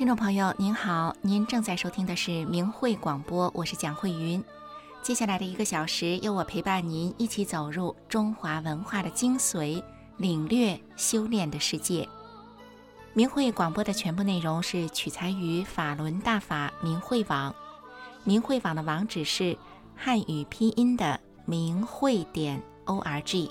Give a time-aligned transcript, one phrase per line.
[0.00, 4.42] 听众朋友您好，您正在收听的是明慧广播，我是蒋慧云。
[5.02, 9.84] 接下来的一个小时，由我陪伴您一起走入中华文化的精髓，
[10.16, 12.08] 领略修炼的世界。
[13.12, 17.54] 明慧广播的全部内容是取材于法轮大法明慧网，
[18.24, 19.54] 明慧网的网址是
[19.94, 23.50] 汉语拼音的明慧点 o r g。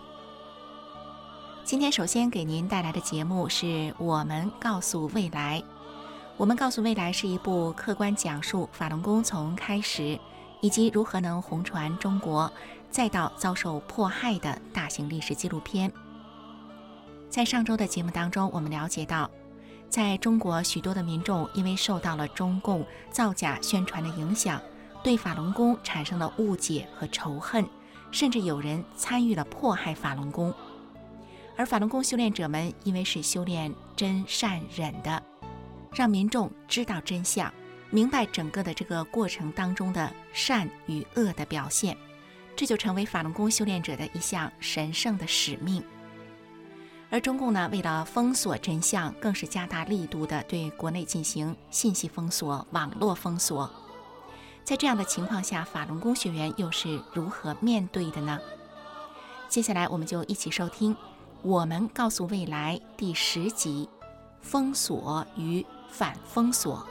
[1.63, 5.63] 今天首先给您带来的节目是我们告诉未来。
[6.39, 10.17] 我们告诉未来是一部客观讲述法轮功从开始
[10.61, 12.49] 以及如何能红传中国，
[12.89, 15.91] 再到遭受迫害的大型历史纪录片。
[17.29, 19.29] 在上周的节目当中，我们了解到，
[19.89, 24.61] 在中国许多的民众因为受到了中共造假宣传的影响，
[25.03, 27.67] 对法轮功产生了误解和仇恨，
[28.11, 30.53] 甚至有人参与了迫害法轮功。
[31.57, 35.21] 而法轮功修炼者们因为是修炼真善忍的，
[35.93, 37.51] 让民众知道真相，
[37.89, 41.97] 明白整个的这个过程当中的善与恶的表现，
[42.55, 45.83] 这就成为法轮功修炼者的一项神圣的使命。
[47.11, 53.67] 而中共呢，为了封锁真相，更是加大力度的对国内进行信息封锁、网络封锁。
[54.63, 58.39] 在这样的情况下，法轮功学员又是如何面对的呢？
[59.47, 60.95] 接下来，我们就一起收听。
[61.41, 63.89] 我们告诉未来第十集：
[64.41, 66.85] 封锁与反封锁。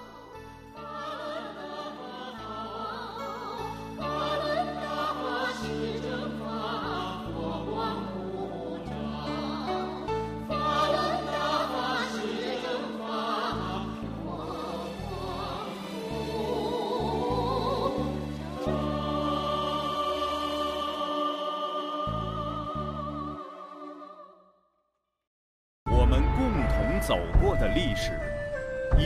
[25.91, 28.19] 我们共同走过的历史，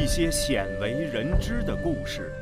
[0.02, 2.32] 一些鲜为人知的故事。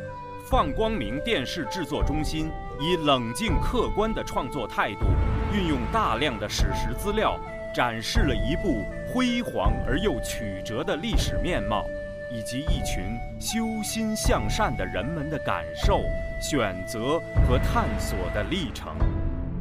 [0.48, 2.50] 放光明电视制作中心
[2.80, 5.04] 以冷静客观的创作态度，
[5.52, 7.38] 运用大量的史实资料，
[7.74, 11.84] 展示了一部辉煌而又曲折的历史面貌，
[12.32, 13.04] 以及一群
[13.38, 16.00] 修心向善的人们的感受、
[16.40, 18.96] 选择和探索的历程。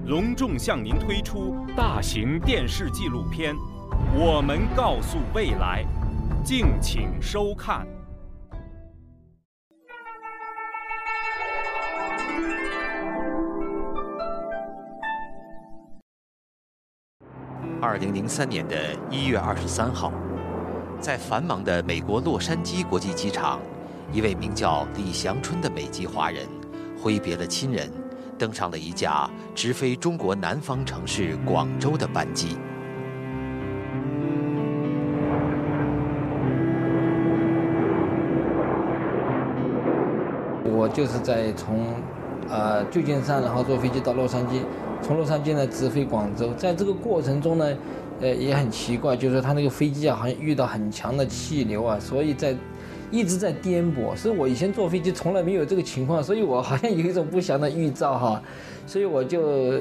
[0.06, 3.54] 隆重向您推出大型电视纪录片。
[4.16, 5.84] 我们告诉未来，
[6.50, 7.86] 敬请收看。
[17.80, 18.76] 二零零三年的
[19.12, 20.12] 一月二十三号，
[21.00, 23.62] 在繁忙的美国洛杉矶国际机场，
[24.12, 26.48] 一位名叫李祥春的美籍华人，
[27.00, 27.92] 挥别了亲人，
[28.40, 32.58] 登上了一架直飞中国南方城市广州的班机。
[40.80, 41.88] 我就是在从，
[42.50, 44.62] 呃旧金山，然后坐飞机到洛杉矶，
[45.02, 46.54] 从洛杉矶呢直飞广州。
[46.54, 47.76] 在这个过程中呢，
[48.22, 52.56] 呃也很奇怪，就是说他那个飞机啊，好像遇到很强的气流啊，所以在
[53.12, 54.16] 一直在颠簸。
[54.16, 58.42] 所以我以前坐飞机从来没有这个情况，所以我好像有一种不祥的预兆哈。
[58.88, 59.80] 所以我就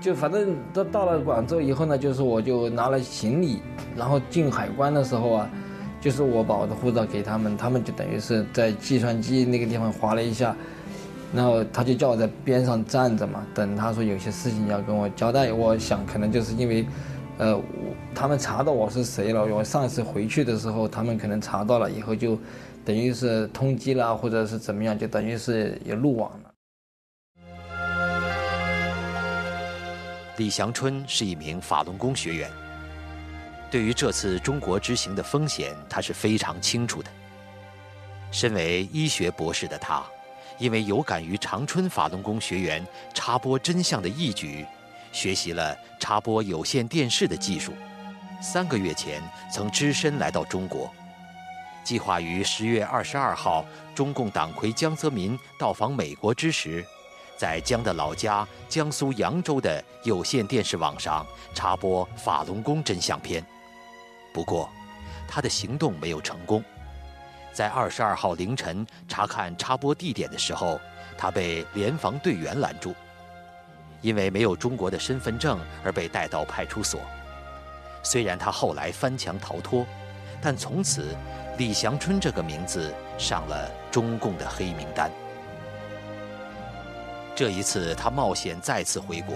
[0.00, 3.62] 就反正到到了广州以后呢，就是我就拿了行李，
[3.96, 5.48] 然后进海关的时候啊。
[6.00, 10.56] 就是我把我的护照给他们，他们就等于是在计算机那个地方划了一下，
[11.34, 15.52] 然后他就叫我在边上站着嘛，等他说有些事情要跟我交代。
[15.52, 16.86] 我想可能就是因为，
[17.36, 17.60] 呃，
[18.14, 19.44] 他们查到我是谁了。
[19.44, 22.38] 我上一次回去的时候，他们可能查到了以后就，
[22.84, 26.50] 等于是通缉了，或者是怎么样，就等于是也入网了。
[30.38, 32.50] 李祥春是一名法轮功学员。
[33.70, 37.10] 对于这次中国之行的风险，他是非常清楚的。
[38.32, 40.04] 身为医学博士的他，
[40.58, 42.84] 因为有感于长春法轮功学员
[43.14, 44.66] 插播真相的义举，
[45.12, 47.72] 学习了插播有线电视的技术。
[48.42, 49.22] 三个月前，
[49.52, 50.92] 曾只身来到中国，
[51.84, 53.64] 计划于十月二十二号，
[53.94, 56.84] 中共党魁江泽民到访美国之时，
[57.36, 61.24] 在江的老家江苏扬州的有线电视网上
[61.54, 63.44] 插播法轮功真相片。
[64.32, 64.70] 不过，
[65.28, 66.62] 他的行动没有成功。
[67.52, 70.80] 在二十二号凌晨查看插播地点的时候，
[71.18, 72.94] 他被联防队员拦住，
[74.00, 77.00] 因为没有中国的身份证而被带到派出所。
[78.02, 79.84] 虽然他后来翻墙逃脱，
[80.40, 81.14] 但从此
[81.58, 85.10] 李祥春这个名字上了中共的黑名单。
[87.34, 89.34] 这一次，他冒险再次回国。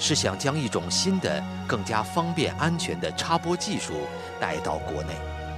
[0.00, 3.92] 是想将一种新的、更加方便、安全的插播技术
[4.40, 5.10] 带到国内。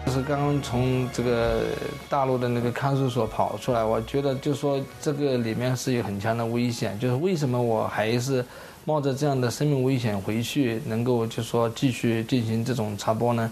[0.05, 1.63] 就是刚刚从这个
[2.11, 6.99] 大陆的那个看守所跑出来，我觉得就说这个里面是有很强的危险。
[6.99, 8.45] 就是为什么我还是
[8.85, 13.49] 冒着这样的生命危险回去，能够就说继续进行这种插播呢？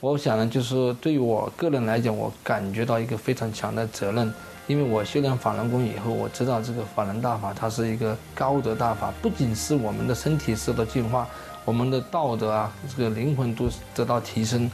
[0.00, 4.32] 我想呢，就是对于我个人来讲，我感觉到一个非常强的责任，
[4.70, 11.26] 因为我修炼法轮功以后，我知道这个法轮大法它是一个高德大法，不仅是我们的身体受到净化，
[11.64, 14.70] 我们的道德啊，这个灵魂都得到提升。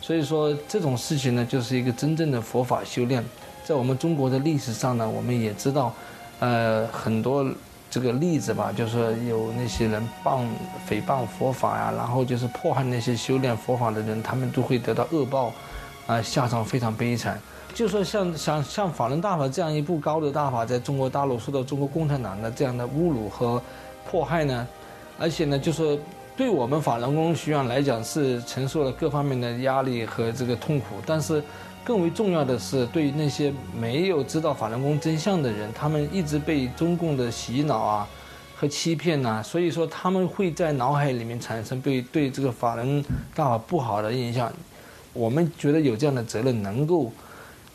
[0.00, 3.24] 所以说这种事情呢，就是一个真正的佛法修炼。
[3.64, 5.92] 在我们中国的历史上呢，我们也知道，
[6.38, 7.44] 呃，很多
[7.90, 10.44] 这个例子吧，就是有那些人谤
[10.88, 15.52] 诽谤佛法呀，然后就是迫害那些修炼佛法的人，他们都会得到恶报，
[16.06, 17.36] 啊，下场非常悲惨。
[17.74, 23.62] 就说像像像法轮大法这样一部高的大法，在中国大陆受到中国共产党的这样的侮辱和
[24.10, 24.66] 迫害呢，
[25.18, 25.98] 而且呢，就说。
[26.36, 30.86] 对我们法轮功学员来讲，是承受了各方面的压力和这个痛苦。
[31.04, 31.42] 但是，
[31.84, 38.08] 更为重要的是，对于那些没有知道法轮功真相的人，他们一直被中共的洗脑啊
[38.56, 44.50] 和欺骗呐，所以说他们会在脑海里面产生对对这个法轮大法不好的印象。
[45.12, 47.12] 我们觉得有这样的责任，能够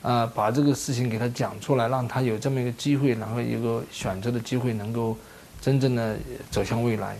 [0.05, 5.17] 啊把这个事情给他讲出来，让他有这么一个机会，然后一个选择的机会，能够
[5.59, 6.15] 真正的
[6.51, 7.17] 走向未来。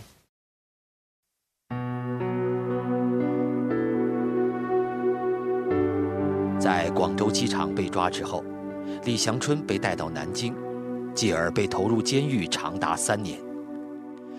[6.60, 8.44] 在广州机场被抓之后，
[9.04, 10.54] 李祥春被带到南京，
[11.12, 13.40] 继而被投入监狱长达三年。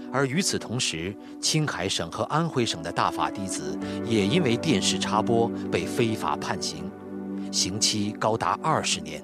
[0.10, 6.90] 而与此同时，青海省和安徽省的大法弟子也因为电视插播被非法判刑，
[7.58, 9.20] 刑期高达二十年。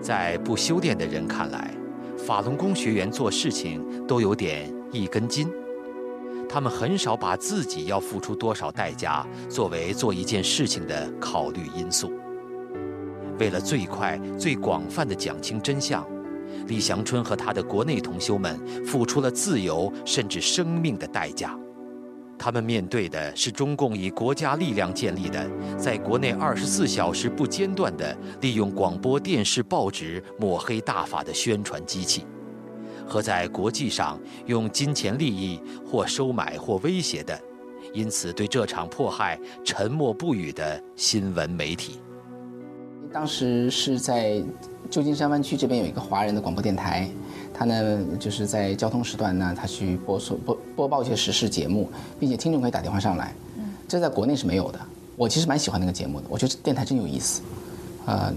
[0.00, 1.72] 在不修炼的人看来，
[2.18, 5.48] 法轮功学员做事情都有点一根筋。
[6.48, 12.10] 他们很少把自己要付出多少代价作为做一件事情的考虑因素。
[13.38, 16.04] 为了最快、最广泛的讲清真相，
[16.66, 21.56] 李祥春和他的国内同修们付出了自由甚至生命的代价。
[22.42, 25.46] 他们面对的是中共以国家力量建立的，
[25.76, 32.24] 在国内二十四小时不间断地利用广播电视、报纸抹黑大法的宣传机器。
[33.06, 37.38] 和在国际上用金钱利益或收买或威胁的，
[37.92, 42.00] 因此对这场迫害沉默不语的新闻媒体。
[43.12, 44.42] 当时是在
[44.88, 47.10] 旧金山湾区这边有一个华人的广播电台，
[47.52, 51.88] 他呢就是在交通时段呢，他去播送播播报一些时事节目，
[52.18, 53.34] 并且听众可以打电话上来。
[53.88, 54.78] 这在国内是没有的。
[55.16, 57.42] 我其实蛮喜欢那个节目的，我觉得电台真有意思。
[58.06, 58.32] 呃。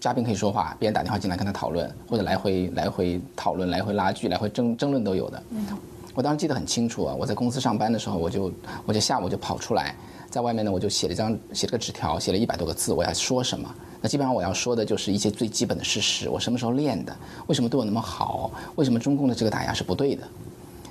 [0.00, 5.42] 嘉宾可以说话，别人打电话进来跟他讨论，或者来回来回讨论、来回拉锯、来回争争论都有的。
[5.50, 5.66] 嗯
[6.14, 8.52] 我当时记得很清楚啊，我在公司上班的时候，我就
[8.86, 9.96] 我就下午就跑出来，
[10.30, 13.68] 在外面呢，我就写了一张写了个纸条，写了一百多个字，我要说什么？
[14.00, 17.16] 那基本上我要说的就是一些最基本的事实，我什么时候练的？
[17.46, 18.50] 为什么对我那么好？
[18.76, 20.26] 为什么中共的这个打压是不对的？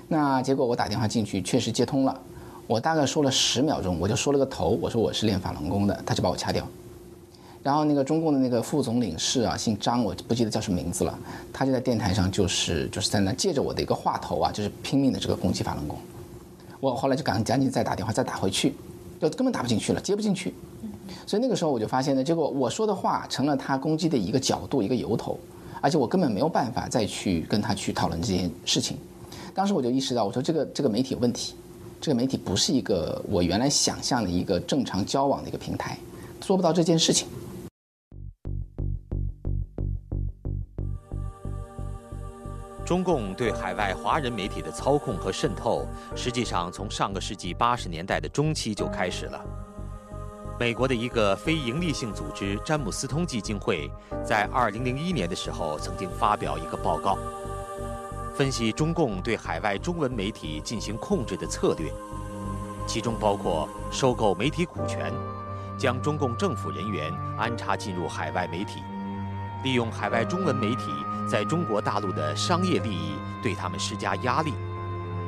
[0.07, 2.19] 那结果我打电话进去，确实接通了，
[2.65, 6.67] 我大概说了十秒钟，我就说了个头，我说我是练法轮功的，他就把我掐掉。
[7.63, 11.19] 然后那个中共的那个副总领事啊，姓张，我不记得叫什么名字了。
[11.51, 15.97] 他就在电台上，就是就是在那借着我的一个话头啊，就是拼命的这个攻击法轮功。
[16.79, 18.73] 我后来就赶赶紧再打电话再打回去，
[19.19, 20.53] 就根本打不进去了，接不进去。
[21.25, 25.39] 所以那个时候我就发现呢，结果我说的话成了他攻击的一个角度一个由头，
[25.81, 28.97] 而且我根本没有办法再去跟他去讨论这件事情。
[29.53, 31.55] 当时我就意识到，我说这个这个媒体有问题，
[31.99, 35.97] 这个媒体不是一个我原来想象的一个正常交往的一个平台，
[36.39, 37.27] 做不到这件事情。
[42.87, 49.43] 中共对海外华人媒体的操控和渗透，实际上从上个世纪八十年代的中期就开始了。
[50.57, 53.91] 美国的一个非营利性组织詹姆斯通基金会
[54.23, 57.17] 在二零零一年的时候曾经发表一个报告，
[58.33, 61.91] 分析中共对海外中文媒体进行控制的策略，
[62.87, 65.11] 其中包括收购媒体股权，
[65.77, 68.79] 将中共政府人员安插进入海外媒体。
[69.63, 70.83] 利用海外中文媒体
[71.27, 74.53] 在中国大陆的商业利益对他们施加压力，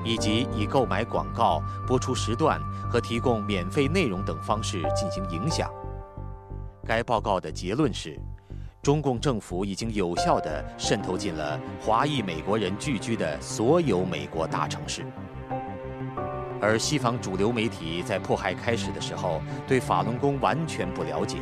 [0.03, 5.69] 以及以购买广告、播出时段和提供免费内容等方式进行影响。
[6.85, 8.17] 该报告的结论是，
[8.81, 15.05] 中共政府已经有效地渗透进了华裔美国人聚居的所有美国大城市，
[16.61, 21.37] 而西方主流媒体在迫害开始的时候对法轮功完全不了解。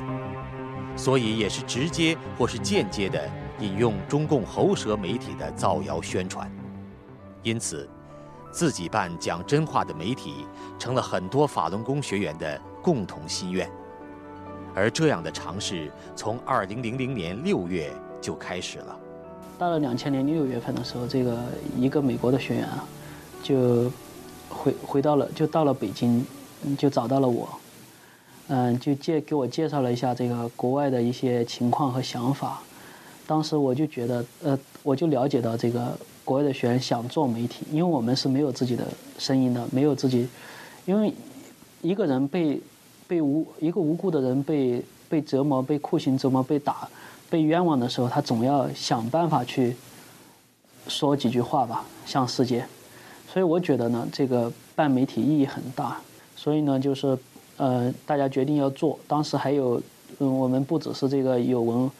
[0.95, 6.51] 所以也是直接或是间接的引用中共喉舌媒体的造谣宣传，
[7.41, 7.89] 因此，
[8.51, 10.45] 自己办讲真话的媒体，
[10.77, 13.67] 成了很多法轮功学员的共同心愿。
[14.75, 18.95] 而这样的尝试，从二零零零年六月就开始了。
[19.57, 21.35] 到了两千年六月份的时候，这个
[21.75, 22.85] 一个美国的学员啊，
[23.41, 23.91] 就
[24.49, 26.23] 回回到了，就到了北京，
[26.77, 27.49] 就找到了我，
[28.49, 32.61] 嗯，就介给我介绍了一下这个国外的一些情况和想法。
[33.27, 38.88] 当时我就觉得，呃，我就了解到这个国外的学员想做媒体，因为我们是没有自己的
[39.19, 40.27] 声音的，没有自己，
[40.86, 41.13] 因为
[41.81, 42.60] 一个人被
[43.07, 46.88] 被无一个无辜的人被被折磨、被酷刑折磨、被打。
[47.29, 49.75] 被冤枉的时候，他总要想办法去
[50.88, 52.65] 说几句话吧，向世界。
[53.29, 55.98] 所以我觉得呢，这个办媒体意义很大。
[56.38, 57.17] 所以呢，就是
[57.57, 58.98] 呃，大家决定要做。
[59.10, 59.81] 当时还有，
[60.19, 61.91] 嗯，我们不只是这个有文，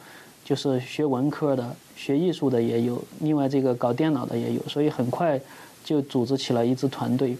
[0.48, 4.62] 就是学文科的、学艺术的也有，另外这个搞电脑的也有。
[4.66, 5.38] 所以很快
[5.84, 7.36] 就组织起了一支团队。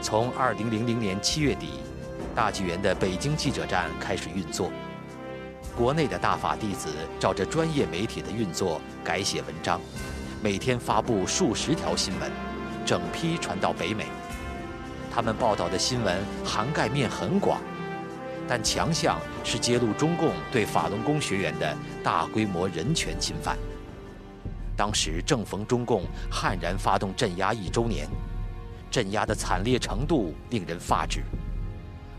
[0.00, 1.70] 从二零零零年七月底，
[2.36, 4.70] 大纪元的北京记者站开始运作。
[5.76, 9.80] 国内的大法弟子照着专业媒体的运作改写文章，
[10.40, 12.30] 每天发布数十条新闻，
[12.86, 14.06] 整批传到北美。
[15.18, 17.60] 他们报道的新闻涵盖面很广，
[18.46, 23.58] 但强项是揭露中共对法轮功学员的大规模人权侵犯。
[24.76, 28.08] 当时正逢中共悍然发动镇压一周年。
[28.92, 31.24] 镇压的惨烈程度令人发指，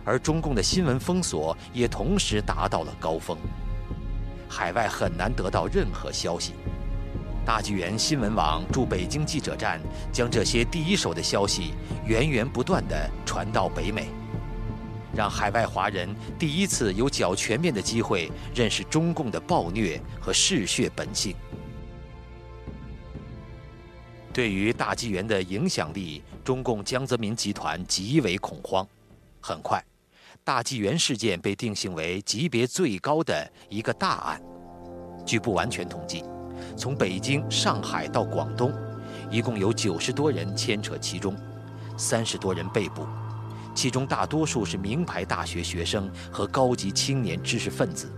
[0.03, 3.37] 而中共的新闻封锁也同时达到了高峰，
[4.49, 6.53] 海外很难得到任何消息。
[7.45, 9.81] 大纪元新闻网驻北京记者站
[10.11, 11.73] 将这些第一手的消息
[12.05, 14.07] 源源不断地传到北美，
[15.15, 21.35] 让海外华人第一次有较全面的机会认识中共的暴虐和嗜血本性。
[24.31, 28.87] 对于大纪元的影响力，中共江泽民集团极为恐慌。
[29.41, 29.83] 很快，
[30.43, 34.41] 大纪元事件被定性为级别最高的一个大案。
[35.25, 36.23] 据不完全统计，
[36.79, 38.71] 从北京、上海到广东，
[39.29, 41.35] 一共有九十多人牵扯其中，
[41.97, 43.05] 三十多人被捕，
[43.75, 48.09] 其中大多数是名牌大学学生和高级青年知识分子。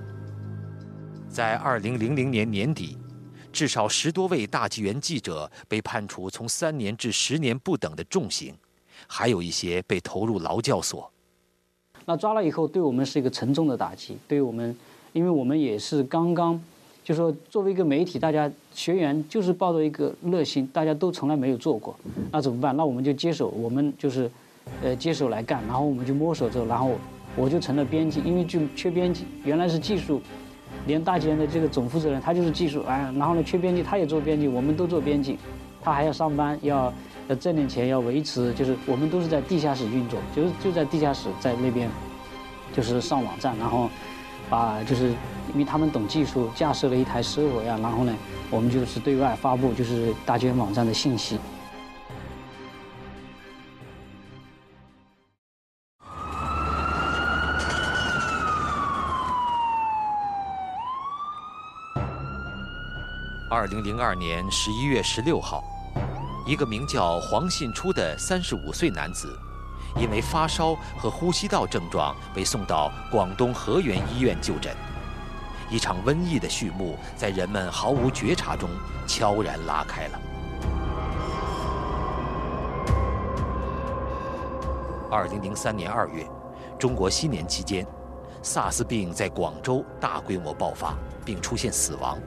[1.28, 2.98] 在二零零零年年底。
[3.54, 8.56] 至少十多位大纪元记者被判处从三年至十年不等的重刑，
[9.08, 11.12] 还有一些被投入劳教所。
[12.06, 14.18] 那抓了以后，对我们是一个沉重的打击。
[14.26, 14.74] 对我们，
[15.12, 16.64] 因为我们也是刚刚，
[17.04, 21.96] 就说作为一个媒体，大家学员就是抱着一个热心，大家都从来没有做过，
[22.32, 22.76] 那怎么办？
[22.78, 24.30] 那我们就接手，我们就是，
[24.84, 25.62] 呃，接手来干。
[25.68, 26.92] 然后我们就摸索着，然后
[27.36, 30.22] 我就成了编辑，因为就缺编辑，原来是技术。
[30.88, 35.38] 连大纪元的这个总负责人，他就是技术，哎，然后呢缺编辑，他也做编辑，我们都做编辑，
[35.84, 36.92] 他还要上班，要
[37.28, 41.88] 要挣点钱，要维持，就是我们都是在地下室运作，就是就在地下室在那边，
[42.74, 43.90] 就是上网站，然后
[44.52, 45.12] 把就是
[45.54, 48.14] 因为他们懂技术，架设了一台 server 呀，然后呢，
[48.50, 51.40] 我们就是对外发布就是大纪元网站的信息。
[63.50, 65.64] 二零零二年十一月十六号，
[66.46, 69.38] 一个名叫黄信初的三十五岁男子，
[69.96, 74.76] 因为发烧和呼吸道症状被送到广东河源医院就诊。
[75.70, 78.70] 一场瘟疫的序幕在人们毫无觉察中
[79.08, 80.20] 悄然拉开了。
[85.10, 86.26] 二零零三年二月，
[86.80, 87.86] 中国新年期间
[88.44, 90.94] ，SARS 病在广州大规模爆发，
[91.26, 92.18] 并出现死亡。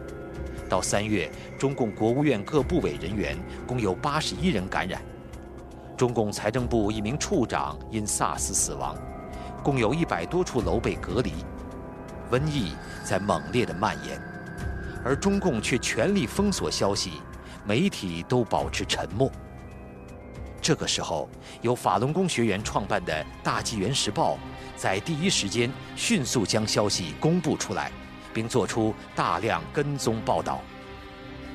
[0.69, 5.01] 到三月，中共国务院各部委人员共有八十一人感染，
[6.05, 8.95] 中共财政部一名处长因 SARS 死亡，
[9.63, 11.33] 共有一百多处楼被隔离，
[12.31, 14.21] 瘟疫在猛烈的蔓延，
[15.03, 17.23] 而中共却全力封锁消息，
[17.65, 19.33] 媒体都保持沉默。
[20.61, 21.27] 这个时候，
[21.63, 24.35] 由法轮功学员创办的《大纪元时报》
[24.77, 27.91] 在第一时间迅速将消息公布出来。
[28.35, 30.61] 并做出大量跟踪报道。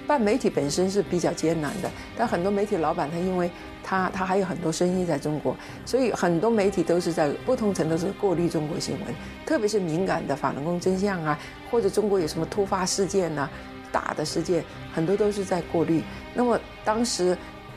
[0.07, 3.51] 办媒体本身是比较艰难的，但很多媒体老板他因为
[3.89, 9.15] 他他还有很多生意在中国，所以很多媒体都是在不同程度是过滤中国新闻，
[9.47, 11.39] 特别是敏感的法轮功真相啊，
[11.71, 13.49] 或者中国有什么突发事件呐、
[13.91, 16.03] 大的事件，很多都是在过滤。
[16.35, 17.35] 那么当时，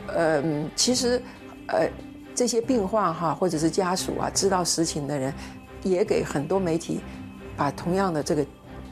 [0.08, 0.42] 呃，
[0.76, 1.22] 其实，
[1.68, 1.88] 呃，
[2.34, 5.32] 这些病患哈，或者是家属啊，知道实情的人，
[5.82, 7.00] 也给很多媒体
[7.56, 8.44] 把同样的这个。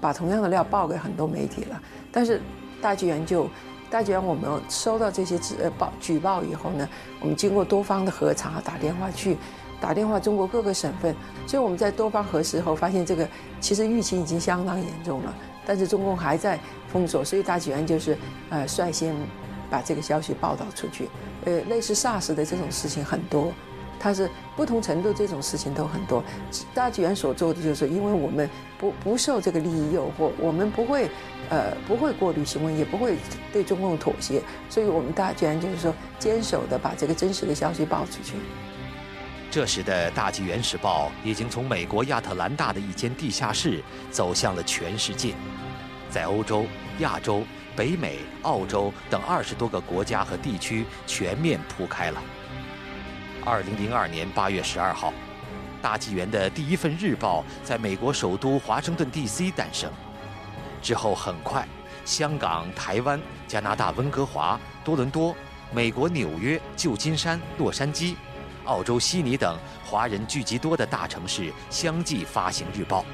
[0.02, 1.78] 把同样的料报给很多媒体了。
[2.10, 2.40] 但是
[2.80, 3.46] 大纪元就，
[3.90, 6.88] 大家我们收到这些指呃报举报以后呢，
[7.20, 9.36] 我们经过多方的核查，打电话去，
[9.80, 13.28] 打电话中国各个省份，所以我们在多方核实后发现，这个
[13.60, 15.34] 其实疫情已经相当严重了，
[15.66, 16.58] 但是中共还在
[16.92, 18.16] 封锁，所以大举案就是
[18.48, 19.12] 呃率先
[19.68, 21.08] 把这个消息报道出去。
[21.44, 23.52] 呃，类似 SARS 的这种事情很多。
[24.00, 26.24] 它是不同程度这种事情都很多，
[26.74, 31.10] 大纪元所做的就是，因为我们不不受这个利益诱惑，我们不会，
[31.50, 33.16] 呃，不会过滤新闻，也不会
[33.52, 38.36] 对中共妥协，所以我们大纪元就是说坚守的把这个真实的消息报出去。
[39.50, 45.34] 这时的大纪元时报已经从美国亚特兰大的一间地下室走向了全世界，
[46.08, 46.64] 在欧洲、
[47.00, 47.42] 亚洲、
[47.76, 52.22] 北美、澳洲等二十多个国家和地区全面铺开了。
[53.44, 55.12] 二零零二年八月十二号，
[55.80, 59.50] 大纪元的第一份日报在美国首都华盛顿 D.C.
[59.50, 59.90] 诞生。
[60.82, 61.66] 之后很快，
[62.04, 65.34] 香港、台湾、加拿大温哥华、多伦多、
[65.72, 68.14] 美国纽约、旧金山、洛杉矶、
[68.66, 73.04] 澳洲悉尼等华人聚集多的大城市相继发行日报。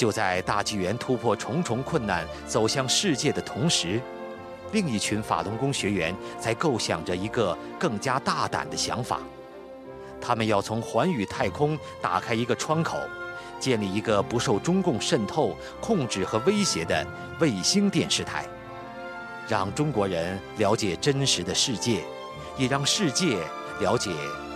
[0.00, 4.00] 就在大纪元突破重重困难走向世界的同时，
[4.72, 9.20] 另一群法轮功学员在构想着一个更加大胆的想法。
[10.18, 12.96] 他们要从寰宇太空打开一个窗口，
[13.58, 17.06] 建立一个不受中共渗透、控制和威胁的
[17.38, 18.46] 卫星电视台，
[19.46, 22.02] 让中国人了解真实的世界，
[22.56, 23.36] 也让世界
[23.80, 24.10] 了解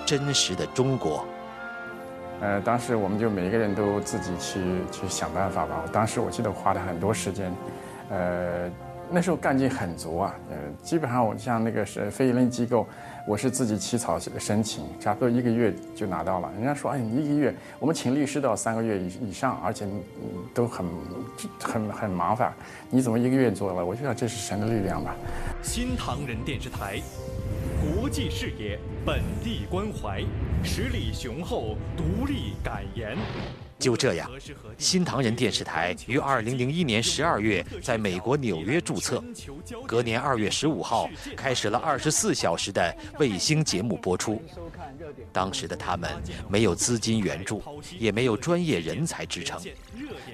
[0.07, 1.23] 真实的中国。
[2.45, 4.61] 呃，当时我们就每个人都自己去
[4.93, 5.81] 去想办法吧。
[5.83, 7.51] 我当时我记得花了很多时间，
[8.11, 8.71] 呃，
[9.11, 10.35] 那时候干劲很足啊。
[10.51, 12.87] 呃，基本上我像那个是非营利机构，
[13.27, 16.53] 我是自己起草申请，差不多一个月就拿到了。
[16.55, 19.87] 人家说，哎，你一个月，我们请律师都要三个月以以上，而且
[20.53, 20.85] 都很
[21.59, 22.53] 很很麻烦。
[22.91, 23.83] 你怎么一个月做了？
[23.83, 25.17] 我就想这是神的力量吧。
[25.63, 27.01] 新唐人电视台。
[27.85, 30.23] 国际视野，本地关怀，
[30.63, 33.17] 实力雄厚，独立敢言。
[33.79, 34.31] 就这样，
[34.79, 39.23] 新唐人电视台于二零零一年十二月在美国纽约注册，
[39.87, 44.41] 隔年二月十五号开始了二十四小时的卫星节目播出。
[45.33, 46.09] 当时的他们
[46.49, 47.63] 没有资金援助，
[47.99, 49.61] 也没有专业人才支撑，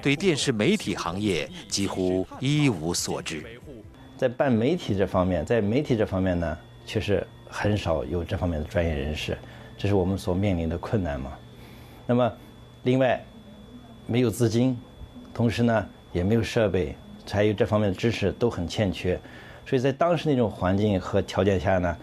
[0.01, 3.43] 对电视媒体行业几乎一无所知。
[4.17, 7.27] 在办媒体这方面，在媒体这方面呢，确实。
[7.51, 9.37] 很少有这方面的专业人士，
[9.77, 11.33] 这是我们所面临的困难嘛。
[12.07, 12.33] 那么，
[12.85, 13.23] 另外，
[14.07, 14.79] 没有资金，
[15.35, 16.95] 同时呢也没有设备，
[17.31, 19.21] 还有这方面的知识都很欠缺。
[19.67, 21.97] 所以在当时那种环境和条件下呢，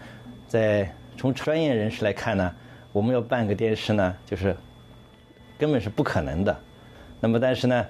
[0.46, 2.54] 在从专业人士来看呢，
[2.92, 4.56] 我们要办个电视呢，就是
[5.58, 6.56] 根本是不可能的。
[7.20, 7.86] 那么但是呢，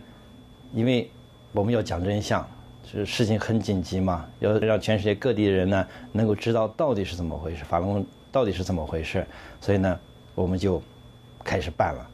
[0.72, 1.10] 因为
[1.52, 2.48] 我们要讲真相。
[2.90, 9.26] 是事情很紧急嘛，要让全世界各地的人呢能够知道到底是怎么回事，法轮功到底是怎么回事，
[9.60, 10.00] 所以呢，
[10.34, 10.82] 我们就
[11.44, 12.10] 开始办了。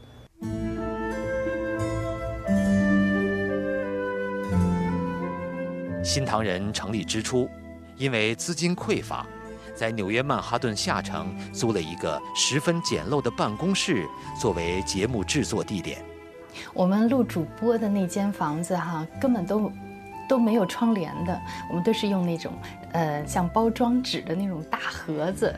[6.03, 7.49] 新唐人成立之初，
[7.95, 9.25] 因为资金匮乏，
[9.73, 14.05] 在纽约曼哈顿下城租了一个十分简陋的办公室
[14.41, 15.99] 作为节目制作地点。
[16.73, 19.71] 我们录主播的那间房子哈，根本都。
[20.27, 22.53] 都没有窗帘的，我们都是用那种，
[22.91, 25.53] 呃，像包装纸的那种大盒子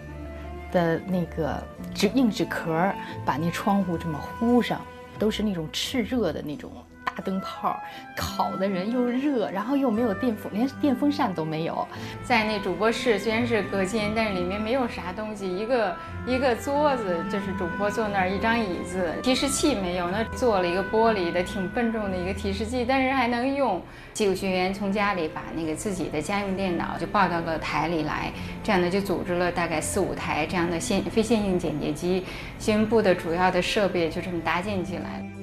[0.71, 1.61] 的那个
[1.93, 2.91] 纸硬纸壳，
[3.25, 4.81] 把那窗户这么糊上，
[5.17, 6.71] 都是那种炽热的那种。
[7.17, 7.81] 大灯泡
[8.15, 11.87] 烤的人又热，然后又没有电风，连电风扇都没有。
[12.23, 15.95] 在那主播室虽然是隔间，但是里面没有啥东西，一个
[16.27, 23.81] 一个桌子，就是主播坐那儿，一张椅子，提示器没有，那做了一个玻璃的挺笨重的一个提示器，但是还能用。
[24.13, 28.31] 几个学员从家里把那个自己的家用电脑就抱到了台里来，
[28.63, 32.25] 这样呢就组织了大概四五台这样的线非线性剪辑机，
[32.57, 35.36] 新闻部的主要的设备就这么搭建起来了。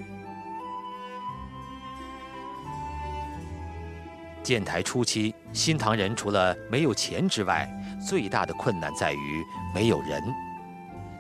[4.44, 7.66] 建台初期，新唐人除了没有钱之外，
[8.06, 9.42] 最大的困难在于
[9.74, 10.22] 没有人。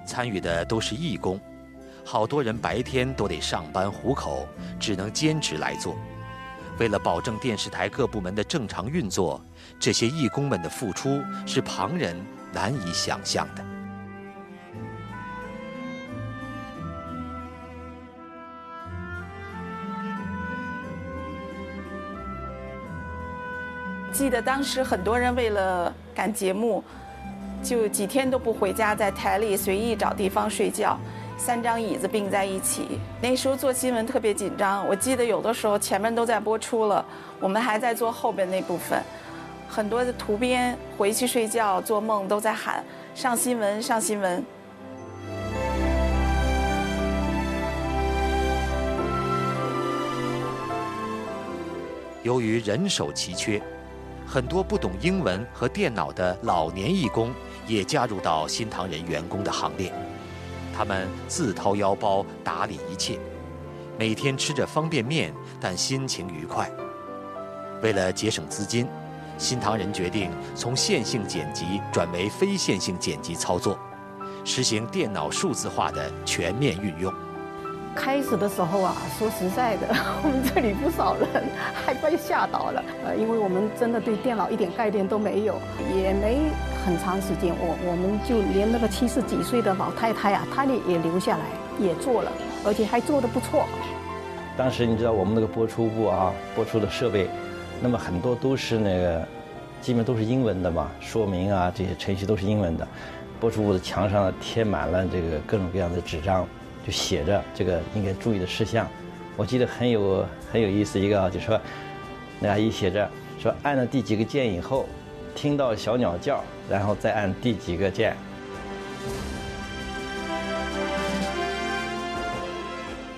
[0.06, 1.40] 参与的都是义工，
[2.04, 4.46] 好多人白天都得上班糊口，
[4.78, 5.96] 只能兼职来做。
[6.78, 9.40] 为了保证电视台各部门的正常运作，
[9.80, 12.14] 这些义工们的付出是旁人
[12.52, 13.64] 难以想象的。
[24.14, 26.82] 记得当时很多人为了赶节目，
[27.64, 30.96] 就几天都不回家，在台里随意找地方睡觉，
[31.36, 33.00] 三张椅子并在一起。
[33.20, 37.04] 那时候做新闻特别紧张，我记得有的时候前面都在播出了，
[37.40, 39.02] 我们还在做后边那部分。
[39.68, 42.84] 很多的图编回去睡觉做梦都在喊
[43.16, 44.44] 上新闻上新闻。
[52.22, 53.60] 由于人手奇缺，
[54.26, 57.32] 很多不懂英文和电脑的老年义工
[57.66, 59.92] 也加入到新唐人员工的行列。
[60.76, 63.18] 他们自掏腰包打理一切，
[63.96, 66.68] 每天吃着方便面，但心情愉快。
[67.80, 68.88] 为了节省资金，
[69.38, 73.78] 新唐人决定从线性剪辑转为非线性剪辑操作，
[74.44, 77.12] 实行电脑数字化的全面运用。
[77.94, 79.86] 开始的时候啊，说实在的，
[80.22, 81.26] 我们这里不少人
[81.72, 82.84] 还被吓到了。
[83.06, 85.60] 呃，因为我们真的对电脑一点概念都没有，
[85.96, 86.38] 也没
[86.84, 91.44] 很长时间，我我们就连那个七十几岁的老太太啊，她也也留下来
[91.78, 92.32] 也做了，
[92.66, 93.64] 而且还做得不错。
[94.56, 97.28] 当时你知道我们那个播出部啊，播出的设备，
[97.80, 99.26] 那么很多都是那个，
[99.80, 102.86] 基本都是英文的嘛，说明啊这些程序都是英文的，
[103.40, 106.46] 播出部的墙上贴满了这个各种各样的纸张。
[106.86, 108.86] 就写着这个应该注意的事项，
[109.36, 111.58] 我记得很有很有意思一个啊，就说
[112.38, 114.86] 那阿姨写着说按了第几个键以后，
[115.34, 118.14] 听到小鸟叫，然后再按第几个键。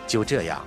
[0.06, 0.64] 就这样，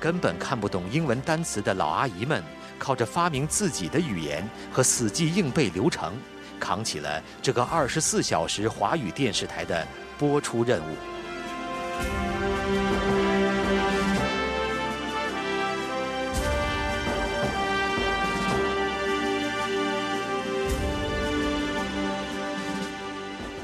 [0.00, 2.42] 根本看不懂英文单词的老阿姨们，
[2.76, 6.12] 靠着发明自己的语言和死记硬背流程，
[6.58, 9.86] 扛起了这个二十四小时华语电视台的
[10.18, 11.11] 播出任务。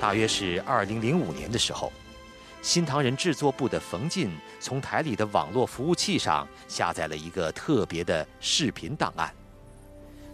[0.01, 1.93] 大约是二零零五年的时候，
[2.63, 9.31] 新唐人制作部的冯进从台里的网络服务器上下载了一个特别的视频档案。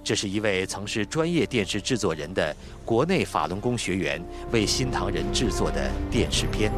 [0.04, 2.54] 这是一位曾是专业电视制作人的
[2.84, 6.70] 国内法轮功学员为新唐人制作的电视片。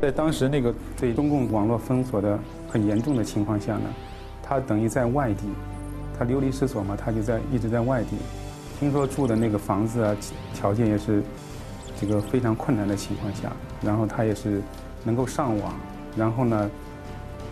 [0.00, 3.82] 在当时那个对中共网络封锁的很严重的情况下呢，
[4.42, 5.44] 他等于在外地，
[6.18, 8.16] 他流离失所嘛，他就在一直在外地。
[8.78, 10.16] 听说住的那个房子啊，
[10.54, 11.22] 条件也是
[12.00, 14.62] 这个非常困难的情况下，然后他也是
[15.04, 15.74] 能够上网，
[16.16, 16.70] 然后呢，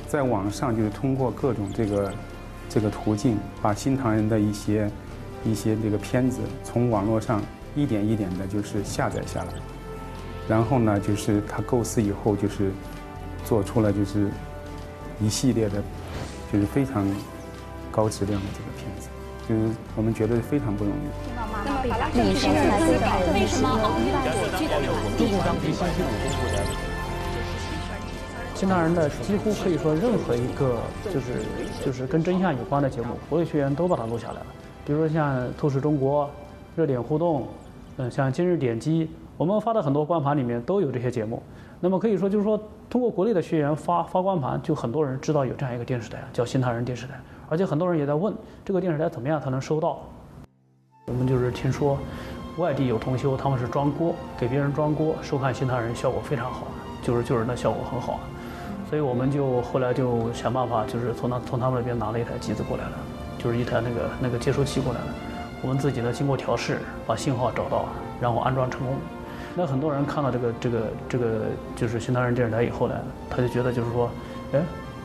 [0.06, 2.12] 在网上就是通过各种这个
[2.70, 4.90] 这个途径，把新唐人的一些
[5.44, 7.42] 一些这个片子从网络上
[7.76, 9.52] 一点一点的就是下载下来。
[10.48, 12.70] 然后呢，就是他构思以后，就是
[13.44, 14.30] 做出了就是
[15.20, 15.82] 一系列的，
[16.50, 17.06] 就是非常
[17.90, 19.10] 高质量的这个片子，
[19.46, 20.96] 就是我们觉得非常不容易。
[22.14, 24.56] 你现在来思考为什么奥运国的
[28.54, 30.80] 新唐人的几乎可以说任何一个
[31.12, 31.26] 就是
[31.84, 34.46] 就是跟真相有关的节目，国内学员都把它录下来了。
[34.86, 36.24] 比如说像《透视中国》
[36.74, 37.42] 《热点互动》，
[37.98, 39.04] 嗯，像《今日点击》。
[39.38, 41.40] 我们发的很多光盘里面都有这些节目，
[41.78, 47.14] 那么可以说就是说，通过国内的学员发发光盘，就很多人知道有这样一个电视台叫新唐人电视台，
[47.48, 50.00] 而且很多人也在问这个电视台怎么样才能收到。
[51.06, 51.96] 我们就是听说，
[52.56, 56.66] 外地有同修他们是装锅给别人装锅收看新唐人效果非常好，
[57.00, 58.18] 就是就是那效果很好，
[58.90, 62.92] 所以我们就后来就想办法，就是从他从他们那边拿了一台机子过来了，
[63.38, 65.06] 就是一台那个那个接收器过来了，
[65.62, 67.84] 我们自己呢经过调试把信号找到，
[68.20, 68.96] 然后安装成功。
[69.58, 71.40] 那很多人看到这个这个这个
[71.74, 72.94] 就是新唐人电视台以后呢，
[73.28, 74.08] 他就觉得就是说，
[74.52, 74.60] 哎，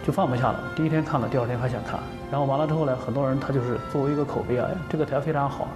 [0.05, 0.59] 就放不下了。
[0.75, 1.99] 第一天看了，第二天还想看。
[2.31, 5.67] 然后完了之后呢，很多人他就是作为一个口碑啊，这个台非常好。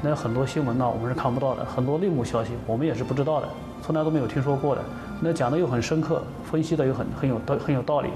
[0.00, 3.46] 那很多新闻呢，我们是看不到的，很多内幕消息我们也是不知道的，
[3.82, 4.80] 从来都没有听说过的。
[5.20, 8.08] 那讲的又很深刻，分析的又很很有道很有道理。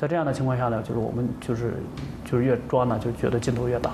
[0.00, 1.74] 在这样的情况下呢，就是我们就是
[2.24, 3.90] 就是越装呢，就觉得劲头越大。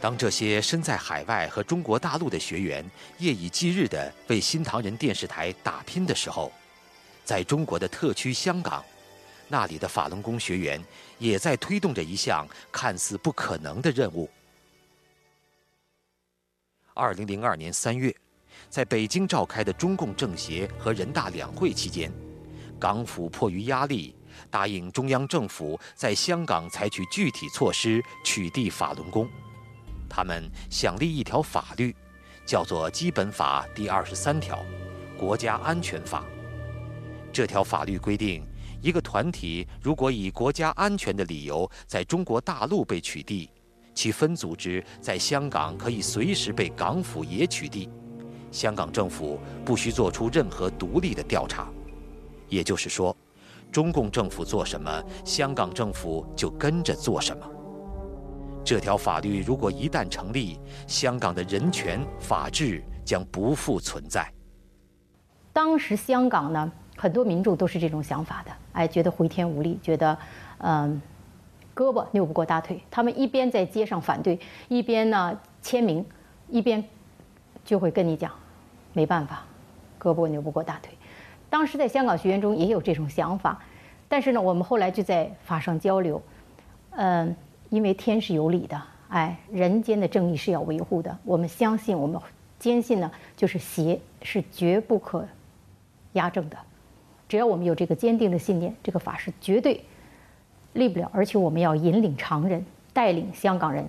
[0.00, 2.82] 当这些身在海外和中国大陆的学员
[3.18, 6.50] 夜以继日地为新唐人电视台打拼的时候，
[7.22, 8.82] 在中国的特区香港，
[9.46, 10.82] 那里的法轮功学员
[11.18, 14.28] 也在推动着一项看似不可能的任务。
[16.94, 18.14] 二零零二年三月，
[18.70, 22.10] 在北京召开的中共政协和人大两会期间，
[22.78, 24.14] 港府迫于压力，
[24.50, 29.28] 答应中央政府在香港采取具体措施取缔法轮功。
[30.10, 31.94] 他们想立一条法律，
[32.44, 34.56] 叫做《基本法》第二十三条
[35.16, 36.22] 《国家安全法》。
[37.32, 38.44] 这条法律规定，
[38.82, 43.48] 一个团体如果以国家安全的理由在中国大陆被取缔，
[43.94, 47.88] 其分组织在香港可以随时被港府也取缔，
[48.50, 51.68] 香港政府不需做出任何独立的调查。
[52.48, 53.16] 也就是说，
[53.70, 57.46] 中共政府做什么，香港政府就跟着做什么。
[58.62, 64.30] 这条法律如果一旦成立，香港的人权、法治将不复存在。
[65.52, 70.16] 当时香港呢，很多民众都是这种想法的，哎，觉得回天无力，觉得，
[70.58, 71.00] 嗯，
[71.74, 72.80] 胳膊扭不过大腿。
[72.90, 76.04] 他们一边在街上反对，一边呢签名，
[76.48, 76.84] 一边
[77.64, 78.30] 就会跟你讲，
[78.92, 79.42] 没办法，
[79.98, 80.92] 胳膊扭不过大腿。
[81.48, 83.60] 当时在香港学院中也有这种想法，
[84.06, 86.22] 但是呢，我们后来就在法上交流，
[86.90, 87.34] 嗯。
[87.70, 91.16] 因为天是有理的，哎，人间的正义是要维护的。
[91.24, 92.20] 我们相信，我们
[92.58, 95.26] 坚信呢，就是邪是绝不可
[96.12, 96.58] 压正的。
[97.28, 99.82] 只要我们有这个坚定的信念，这个法是绝对
[100.72, 101.08] 立不了。
[101.14, 103.88] 而且我们要引领常人，带领香港人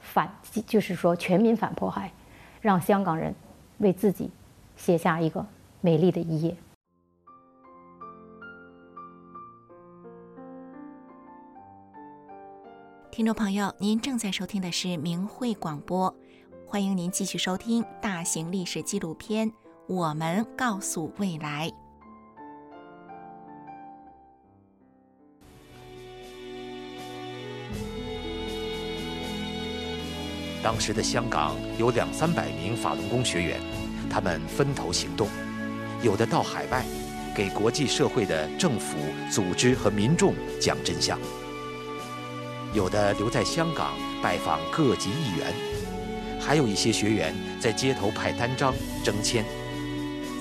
[0.00, 0.34] 反，
[0.66, 2.10] 就是说全民反迫害，
[2.62, 3.34] 让香港人
[3.78, 4.30] 为自己
[4.76, 5.46] 写下一个
[5.82, 6.56] 美丽的一页。
[13.12, 16.16] 听众朋友，您正在收听的是明慧广播，
[16.66, 19.50] 欢迎您继续收听大型历史纪录片
[19.86, 21.68] 《我们告诉未来》。
[30.62, 33.60] 当时的香港有两三百名法轮功学员，
[34.08, 35.28] 他们分头行动，
[36.02, 36.82] 有的到海外，
[37.36, 38.96] 给国际社会的政府、
[39.30, 41.20] 组织和民众讲真相。
[42.74, 45.52] 有的留在香港拜访各级议员，
[46.40, 48.72] 还有一些学员在街头派单张
[49.04, 49.44] 征签。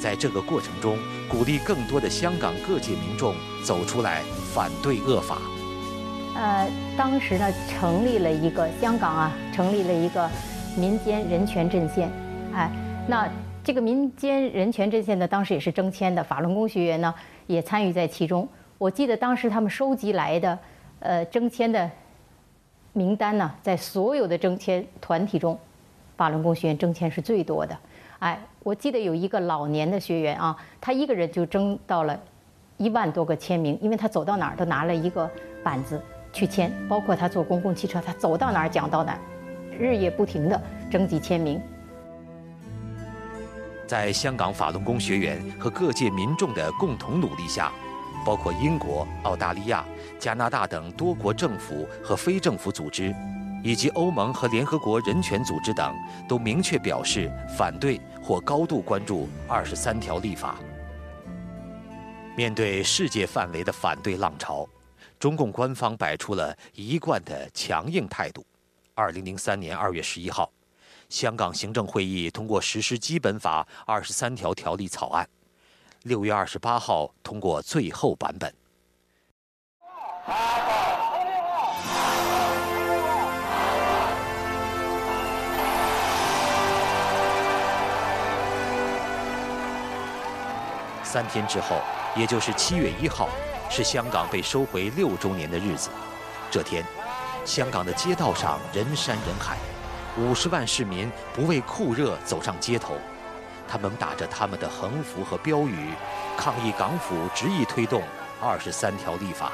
[0.01, 0.97] 在这个过程中，
[1.29, 4.21] 鼓励更多的香港各界民众走出来
[4.53, 5.39] 反对恶法。
[6.33, 6.67] 呃，
[6.97, 10.29] 当时呢，成立了一个香港啊，成立了一个
[10.77, 12.09] 民间人权阵线。
[12.53, 12.71] 哎，
[13.07, 13.29] 那
[13.61, 17.13] 这个民间人权阵线呢，当时也是征签的，法轮功学员呢
[17.45, 18.47] 也参与在其中。
[18.77, 20.57] 我记得当时他们收集来的，
[21.01, 21.91] 呃，征签的。
[22.93, 25.57] 名单呢，在所有的征签团体中，
[26.17, 27.77] 法轮功学员征签是最多的。
[28.19, 32.19] 哎，我记得有一个老年的学员啊，他一个人就征到了
[32.77, 35.29] 一万多个签名，因为他走到哪儿都拿了一个
[35.63, 36.01] 板子
[36.33, 39.19] 去签，包括他坐公共汽车，他走到哪儿讲到哪儿，
[39.79, 41.61] 日夜不停的征集签名。
[43.87, 47.71] 在香港法轮功学员和各界民众的共同努力下。
[48.23, 49.83] 包括英国、澳大利亚、
[50.21, 53.11] 加拿大等多国政府和非政府组织，
[53.63, 55.95] 以及欧盟和联合国人权组织等，
[56.29, 60.59] 都明确表示反对或高度关注二十三条立法。
[62.37, 64.69] 面对世界范围的反对浪潮，
[65.17, 68.45] 中共官方摆出了一贯的强硬态度。
[68.93, 70.51] 二零零三年二月十一号，
[71.09, 75.27] 香港行政会议通过实施基本法二十三条条例草案。
[76.03, 78.53] 六月二十八号通过最后版本。
[91.11, 91.81] 三天之后，
[92.15, 93.27] 也就是七月一号，
[93.69, 95.89] 是香港被收回六周年的日子。
[96.49, 96.85] 这天，
[97.43, 99.57] 香港的街道上人山人海，
[100.17, 102.93] 五十万市民不畏酷热走上街头。
[103.67, 105.89] 他们打着他们的横幅和标语，
[106.37, 108.01] 抗议港府执意推动
[108.41, 109.51] 二十三条立法。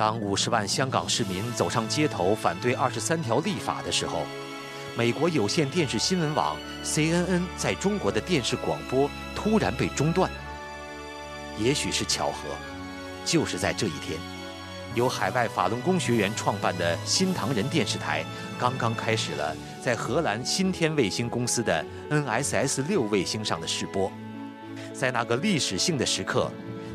[0.00, 4.22] 当五十万香港市民走上街头反对二十三条立法的时候，
[4.96, 10.30] 美国有线电视新闻网 CNN 在中国的电视广播突然被中断。
[11.58, 12.48] 也许是巧合，
[13.26, 14.18] 就是在这一天，
[14.94, 18.24] 由海外法轮功学员创办的新唐人电视台
[18.58, 24.10] 刚刚开始了在荷兰新天卫星公司的 NSS 六卫星上的试播。
[24.94, 26.50] 在那个历史性的时刻，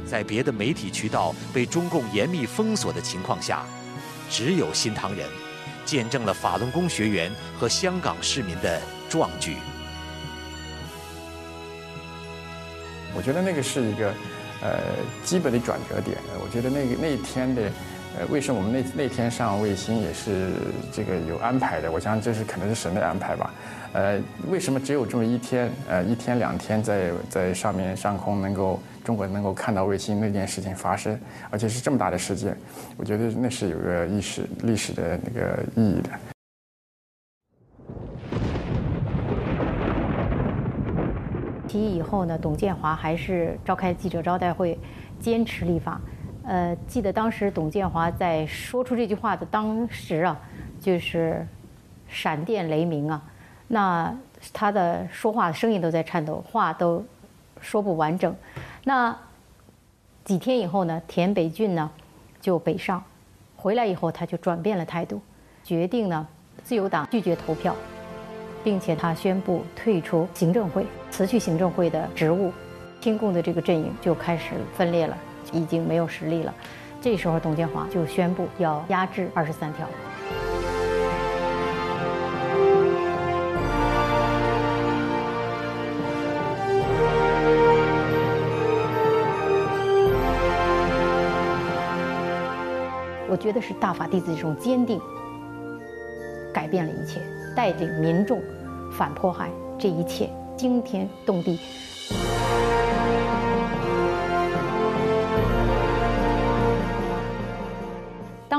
[0.05, 3.65] 在别的媒体渠道被中共严密封锁的情况下，
[4.29, 5.27] 只有新唐人。
[5.85, 9.55] 见证了法轮功学员和香港市民的壮举。
[13.15, 14.11] 我觉得那个是一个
[14.63, 14.79] 呃
[15.23, 16.17] 基本的转折点。
[16.43, 17.71] 我觉得那个那一天的
[18.17, 20.51] 呃，为什么我们那那天上卫星也是
[20.91, 21.91] 这个有安排的？
[21.91, 23.53] 我想这是可能是神的安排吧。
[23.91, 25.69] 呃，为什么只有这么一天？
[25.89, 32.57] 呃，一天两天在在上面上空能够中国能够看到卫星那件事情发生，而且是这么大的事件，
[32.95, 36.09] 我觉得那是有个历史历史的那个意义的。
[41.67, 44.77] 提议以后呢，董建华还是召开记者招待会，
[45.19, 45.99] 坚持立法。
[46.47, 50.39] 呃，记得当时董建华在说出这句话的当时啊，
[50.79, 51.45] 就是
[52.07, 53.21] 闪电雷鸣啊。
[53.67, 54.15] 那
[54.53, 57.03] 他的说话的声音都在颤抖，话都
[57.59, 58.35] 说不完整。
[58.83, 59.17] 那
[60.23, 61.89] 几天以后呢，田北俊呢
[62.39, 63.03] 就北上，
[63.55, 65.19] 回来以后他就转变了态度，
[65.63, 66.27] 决定呢
[66.63, 67.75] 自由党拒绝投票，
[68.63, 72.51] 并且他宣布退出行政会，辞去行政会的职务，
[73.01, 75.17] 亲共的这个阵营就开始分裂了，
[75.51, 76.53] 已经没有实力了。
[77.01, 79.87] 这时候董建华就宣布要压制二十三条。
[93.27, 94.99] 我觉得是大法弟子这种坚定，
[96.53, 97.19] 改变了一切，
[97.53, 98.41] 带领民众
[98.93, 101.59] 反迫害，这一切惊天动地。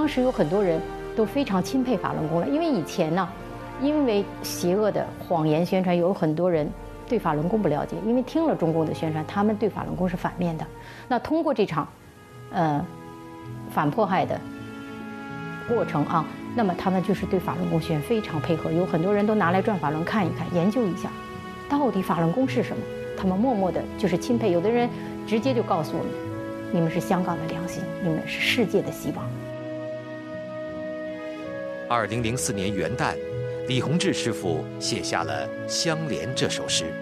[0.06, 0.80] 当时有很多人
[1.16, 3.28] 都非常钦佩法轮功了，因为以前呢，
[3.82, 6.70] 因为邪恶的谎言宣传，有很多人
[7.08, 10.64] 对法轮功不了解，因为听了中共的宣传，他们对法轮功是反面的。
[11.08, 11.88] 那通过这场，
[12.52, 12.86] 呃，
[13.72, 14.40] 反迫害的。
[15.68, 21.10] 过程啊，那么他们就是对法轮功宣非常配合，有很多人都拿来转法轮看一看，研究一下，
[21.68, 22.80] 到底法轮功是什么？
[23.18, 24.88] 他们默默的就是钦佩，有的人
[25.26, 26.12] 直接就告诉我们：
[26.70, 29.26] 你们是香港的良心，你们是世界的希望。
[31.88, 33.14] 二零零四年元旦，
[33.68, 36.92] 李洪志师傅写下了《相连》这首诗：“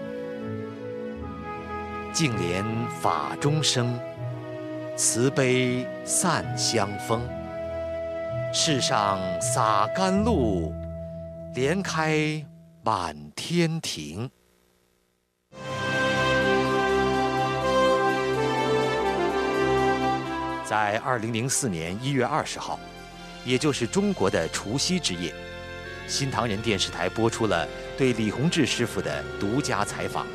[2.13, 2.63] 净莲
[3.01, 3.99] 法中生，
[4.95, 7.27] 慈悲散香风。”
[8.53, 10.71] 世上洒甘露，
[11.55, 12.45] 莲开
[12.83, 14.29] 满天庭。
[20.63, 22.79] 在二零零四年一月二十号，
[23.45, 25.31] 也就是中国的除夕之夜，
[26.07, 30.25] 新唐人电视台播出了对李洪志师傅的独家采访。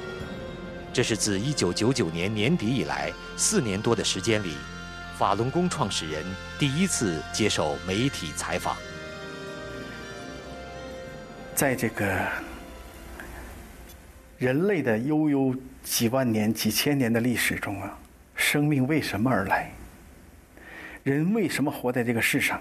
[0.92, 4.54] 这是自一九九九年年底以来四年多的时间里。
[5.18, 6.24] 法轮功创始人
[6.58, 8.74] 第一次接受媒体采访。
[11.54, 12.26] 在这个
[14.38, 17.98] 人类的悠悠几万年、几千年的历史中啊，
[18.34, 19.70] 生命为什么而来？
[21.02, 22.58] 人为什么活在这个世上？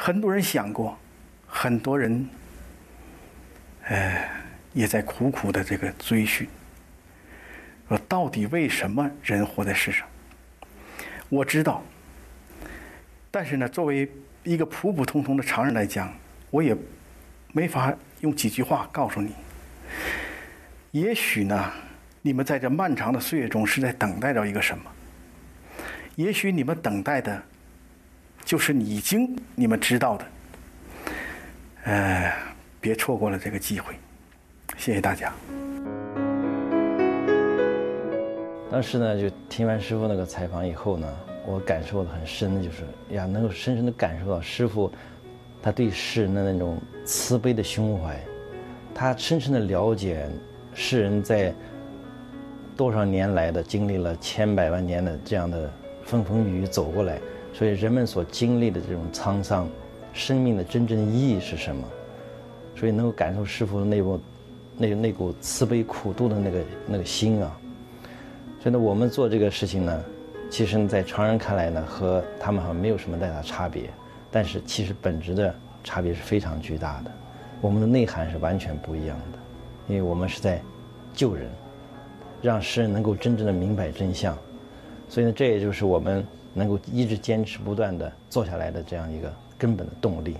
[0.00, 0.96] 很多人想过，
[1.48, 2.24] 很多人，
[3.88, 4.30] 呃，
[4.72, 6.48] 也在苦苦的这个追寻，
[7.88, 10.06] 说到底为什么人活在世上？
[11.28, 11.82] 我知道，
[13.28, 14.08] 但是呢，作为
[14.44, 16.14] 一个普普通通的常人来讲，
[16.50, 16.74] 我也
[17.52, 19.32] 没法用几句话告诉你。
[20.92, 21.72] 也许呢，
[22.22, 24.84] 你们在这漫长的岁月中是在等待着一个什么？
[26.14, 27.42] 也许你们等待的，
[28.48, 30.24] 就是已经你们知道的。
[31.84, 32.32] 呃，
[32.80, 33.92] 别错过了这个机会。
[34.78, 35.34] 谢谢大家。
[38.70, 41.06] 当时呢，就听完师傅那个采访以后呢，
[41.46, 44.90] 我感受的很深，就是呀，能够深深的感受到师傅
[45.62, 48.18] 他对世人的那种慈悲的胸怀，
[48.94, 50.26] 他深深的了解
[50.72, 51.52] 世人在
[52.74, 55.70] 多少年来的经历了千百万年的这样的
[56.02, 57.18] 风风雨雨走过来，
[57.58, 59.68] 所以人们所经历的这种沧桑，
[60.12, 61.82] 生命的真正意义是什么？
[62.76, 64.20] 所以能够感受师傅的那股
[64.76, 67.58] 那那股慈悲苦度的那个那个心啊。
[68.62, 70.04] 所以呢，我们做这个事情呢，
[70.48, 73.90] 其实，在常人看来呢，和他们好像没有什么太大差别，
[74.30, 75.52] 但是其实本质的
[75.82, 77.10] 差别是非常巨大的。
[77.60, 79.38] 我们的内涵是完全不一样的，
[79.88, 80.62] 因为我们是在
[81.12, 81.50] 救人，
[82.40, 84.38] 让世人能够真正的明白真相。
[85.08, 86.24] 所以呢，这也就是我们
[86.58, 90.36] 能够一直坚持不断的做下来的这样一个根本的动力。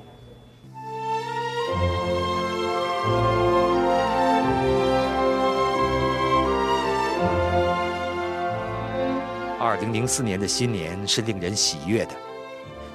[9.61, 12.13] 二零零四年的新年是令人喜悦的，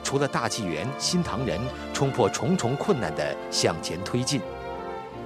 [0.03, 1.61] 除了大纪元、新唐人
[1.93, 4.41] 冲破重重困难的向前推进，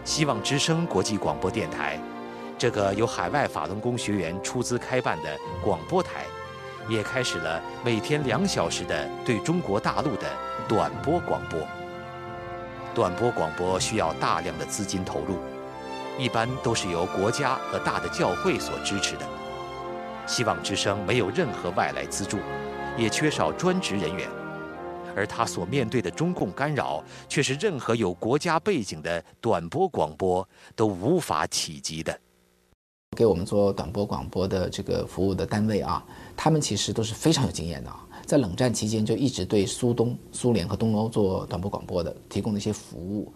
[0.03, 1.99] 希望之声国际广播电台，
[2.57, 6.25] 这个由海外法轮功学员出资开办的广播台，
[6.89, 10.23] 也开始了每天两小时的对中国大陆的
[10.67, 11.59] 短波广播。
[12.95, 15.37] 短波广播需要大量的资金投入，
[16.17, 19.25] 一般都是由国家和大的教会所支持的。
[20.25, 22.37] 希望之声没有任何外来资助，
[22.97, 24.27] 也缺少专职人员，
[25.15, 32.19] 而他所面对的中共干扰，却是任何有国家背景的短波广播都无法企及的。
[33.15, 36.03] 给我们做短波广播的这个服务的单位啊，
[36.37, 43.33] 他们其实都是非常有经验的啊，在冷战期间就一直对苏东、苏联和东欧做短波广播的提供的一些服务。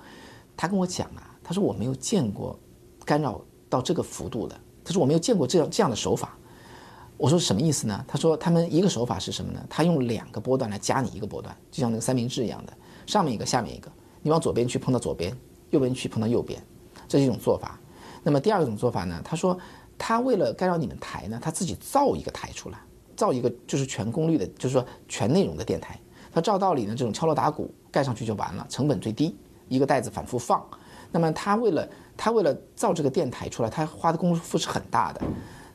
[0.56, 2.58] 他跟我讲啊，他说我没有见过
[3.04, 6.38] 干扰到这个幅度的，他说我没有见过这样这样的手法。
[7.18, 8.06] 我说什么意思呢？
[8.08, 9.66] 他说他们一个手法是什么呢？
[9.70, 12.74] 他用两个波段来加你一个波段，就像那个三明治一样的，
[13.06, 13.92] 上面一个，下面一个，
[14.22, 15.36] 你往左边去碰到左边，
[15.72, 16.60] 右边去碰到右边，
[17.08, 17.80] 这是一种做法。
[18.24, 19.22] 那么第二种做法呢？
[19.24, 19.58] 他说，
[19.98, 22.80] 他为了干扰你们台呢，他自己造一个台出来，
[23.22, 26.00] 造一个就是全功率的，就是说全内容的电台。
[26.34, 29.36] 他照道理呢，这种敲锣打鼓盖上去就完了，成本最低，
[29.68, 30.66] 一个袋子反复放。
[31.12, 35.22] 那么他为了他为了造这个电台出来，他花的功夫是很大的。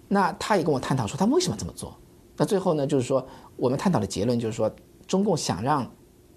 [0.08, 1.96] 那他也跟我探讨说，他为什么这么做？
[2.36, 3.24] 那最后呢，就是说
[3.56, 4.68] 我们探讨的结论就是说，
[5.06, 5.88] 中共想让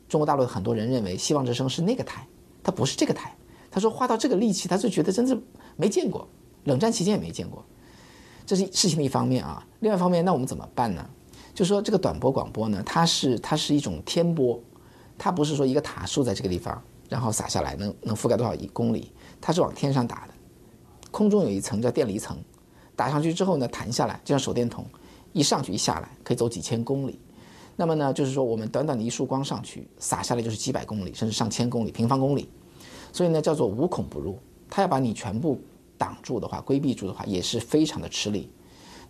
[0.07, 2.27] 中国大陆的很多人认为希望之声是那个台，
[2.61, 3.35] 它不是这个台。
[3.71, 5.41] 他说花到这个力气，他就觉得真是。
[5.75, 6.27] 没见过，
[6.65, 7.63] 冷战期间也没见过，
[8.49, 9.63] 这是事情的一方面啊。
[9.79, 11.07] 另外一方面，那我们怎么办呢？
[11.53, 14.59] 就说这个短波广播呢，它是它是一种天波，
[15.19, 20.33] 它不是说一个塔竖在这个地方，然后洒下来能能覆盖多少一公里，它是往天上打的，
[21.11, 22.35] 空中有一层叫电离层，
[22.95, 24.83] 打上去之后呢，弹下来就像手电筒，
[25.31, 27.19] 一上去一下来可以走几千公里。
[27.75, 32.49] 那么呢，就是说我们短短的一束光上去，洒下来就是几百公里，甚至上千公里平方公里，
[33.13, 34.39] 所以呢叫做无孔不入，
[34.71, 35.61] 它要把你全部。
[35.99, 38.51] 挡住的话，规避住的话，也是非常的吃力。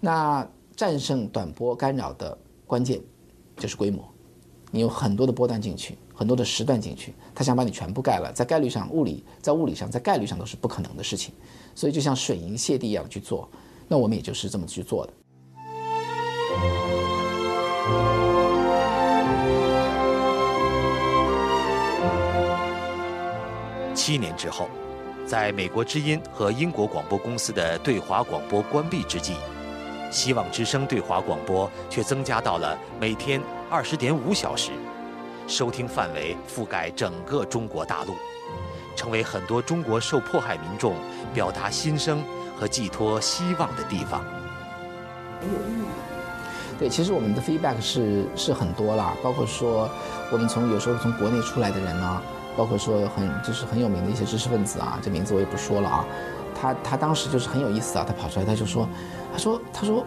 [0.02, 3.00] 那战胜短波干扰的关键
[3.56, 4.04] 就是规模，
[4.72, 11.34] 你有很多的波段进去，很多的时段进去，他想把你全部盖了，在概率上，物理在物理上，在概率上都是不可能的事情。
[11.76, 13.48] 所以就像水银泻地一样去做，
[13.88, 15.14] 那我们也就是这么去做的。
[23.94, 24.68] 七年之后。
[25.30, 29.36] 在美国之音和英国广播公司的对华广播关闭之际，
[30.10, 34.72] 希望之声对华广播却增加到了每天二十点五小时，
[35.46, 38.16] 收听范围覆盖整个中国大陆，
[38.96, 40.96] 成为很多中国受迫害民众
[41.32, 42.24] 表达心声
[42.60, 44.24] 和寄托希望的地方。
[45.40, 45.86] 很有意义
[46.80, 49.88] 对，其实我们的 feedback 是是很多啦，包括说
[50.32, 52.20] 我们从有时候从国内出来的人呢。
[52.60, 56.06] 包括说很就是很有名的一些知识分子啊，这名字我也不说了啊。
[56.54, 58.86] 他他当时就是很有意思啊，他跑出来他就说，
[59.32, 60.06] 他说他说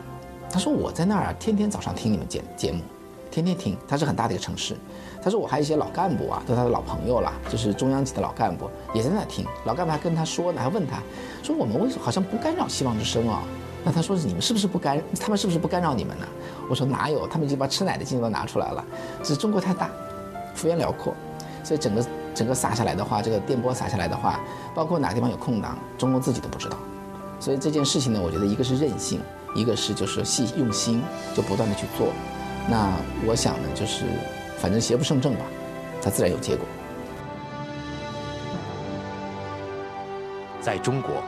[0.50, 2.82] 他说我在那儿啊，天天早上听你们节节目，
[3.30, 3.74] 天天听。
[3.88, 4.76] 他是很大的一个城市，
[5.22, 9.46] 他说我还有一些老干部啊，都他的老朋友了，就是中央级的老干部也在那听。
[9.64, 10.98] 老干部还跟他说呢，还问他
[11.42, 13.42] 说我们为什么好像不干扰希望之声啊？
[13.82, 15.02] 那他说你们是不是不干？
[15.18, 16.26] 他们是不是不干扰你们呢？
[16.68, 18.84] 我说哪有，他们已经把吃奶的劲都拿出来了。
[19.22, 19.88] 只是中国太大，
[20.54, 21.14] 幅员辽阔，
[21.64, 22.04] 所以整个。
[22.34, 24.40] 整个撒下来的话，这个电波撒下来的话，
[24.74, 26.76] 包括哪个地方有空档，中共自己都不知道。
[27.38, 29.20] 所以这件事情呢，我觉得一个是任性，
[29.54, 31.02] 一个是就是细用心，
[31.34, 32.08] 就不断的去做。
[32.68, 32.92] 那
[33.26, 34.04] 我想呢，就是
[34.58, 35.44] 反正邪不胜正吧，
[36.00, 36.64] 它自然有结果。
[40.60, 41.22] 在中国，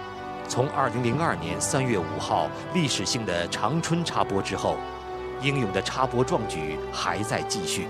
[0.46, 4.76] 从2002年3月5号历史性的长春插播之后，
[5.42, 7.88] 英勇的插播壮举还在继续。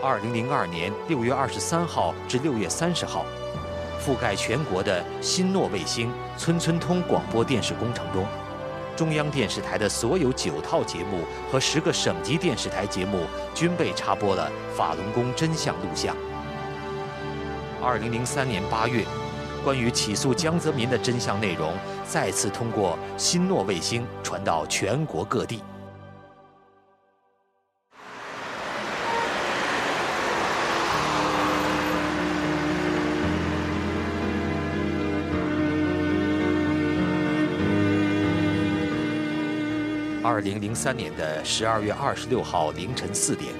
[0.00, 3.26] 二零零二年六月二十三号至六月三十号，
[4.00, 8.24] 覆盖全国的新诺卫星村村通广播电视工程中，
[8.96, 16.16] 中央电视台的所有九套节目和十个省级电视台节目均被插播了法轮功真相录像。
[17.82, 19.04] 二零零三年八月，
[19.64, 21.72] 关于起诉江泽民的真相内容
[22.06, 25.60] 再次通过新诺卫星传到全国各地。
[40.30, 43.50] 二零零三年的十二月二十六号凌晨四点，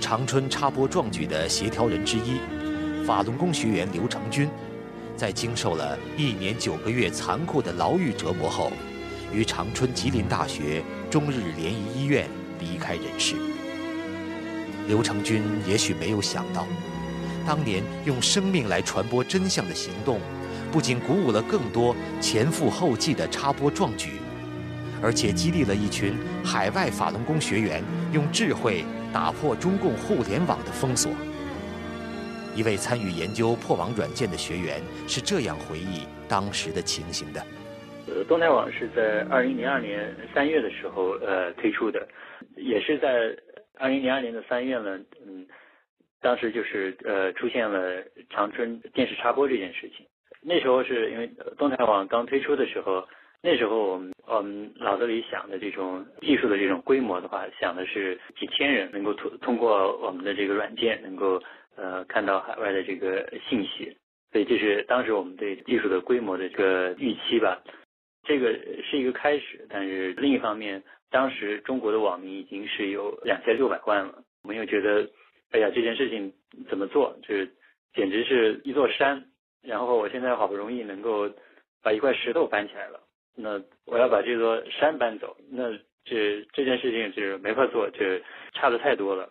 [0.00, 2.40] 长春插播壮举的协调人之一，
[3.06, 4.50] 法轮功学员刘成军，
[5.16, 8.72] 在经受了一年九个月残酷的牢狱折磨后，
[9.32, 13.36] 于长春吉林大学中日联谊医院离开人世。
[14.88, 16.66] 刘成军也许没有想到，
[17.46, 20.18] 当年用生命来传播真相的行动，
[20.72, 24.14] 不仅鼓舞了更多前赴后继的插播壮举。
[25.02, 27.82] 而且激励了一群海外法轮功学员
[28.12, 31.10] 用智慧打破中共互联网的封锁。
[32.54, 37.40] 一位参与研究破网软件的学员是这样回忆当时的情形的：
[38.08, 42.06] 呃，动态网是在二零零二年三月的时候呃推出的，
[42.56, 43.34] 也是在
[43.78, 45.46] 二零零二年的三月呢，嗯，
[46.20, 50.04] 当时就是呃出现了长春电视插播这件事情。
[50.42, 53.06] 那时候是因为动态网刚推出的时候，
[53.42, 61.42] 那时候我们我们脑子里想的这种技术的这种规模的话，想的是几千人能够通通过我们的这个软件能够。
[61.76, 63.96] 呃，看到海外的这个信息，
[64.32, 67.62] 所以这是当时我们对技术的规模的这个预期吧。
[68.24, 74.22] 这个是一个开始，但是另一方面，当时中国的网民已经是有两千六百万了。
[74.42, 75.08] 我们又觉得，
[75.52, 76.30] 哎呀，这件事情
[76.68, 77.16] 怎么做？
[77.22, 77.50] 就是
[77.94, 79.24] 简直是一座山。
[79.62, 81.30] 然后我现在好不容易能够
[81.82, 83.00] 把一块石头搬起来了，
[83.36, 85.72] 那我要把这座山搬走，那
[86.04, 87.98] 这这件事情就是没法做，就
[88.52, 89.30] 差的太多了。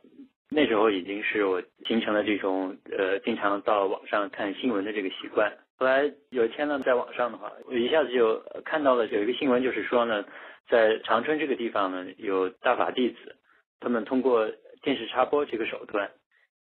[0.52, 5.52] 那时候已经是我形成了这种呃经常到网上看新闻的这个习惯。
[5.78, 10.26] 后来有一天呢，在网上的话，我一下子就看到了有一个新闻，就是说呢，
[10.68, 13.36] 在长春这个地方呢，有大法弟子，
[13.80, 14.50] 他们通过
[14.82, 16.10] 电视插播这个手段，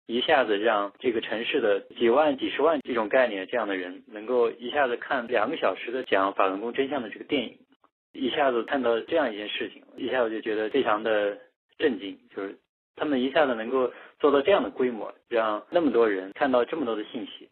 [0.07, 7.59] 一下子让这个城市的几万、几十万这种概念这样的人，能够一下子看两个小时的讲法轮功真相的这个电影，
[8.13, 11.39] 一下子看到这样一件事情，一下子就觉得非常的
[11.79, 12.57] 震惊，就是。
[12.99, 17.51] 他们一下子能够做到这样的规模，让那么多人看到这么多的信息，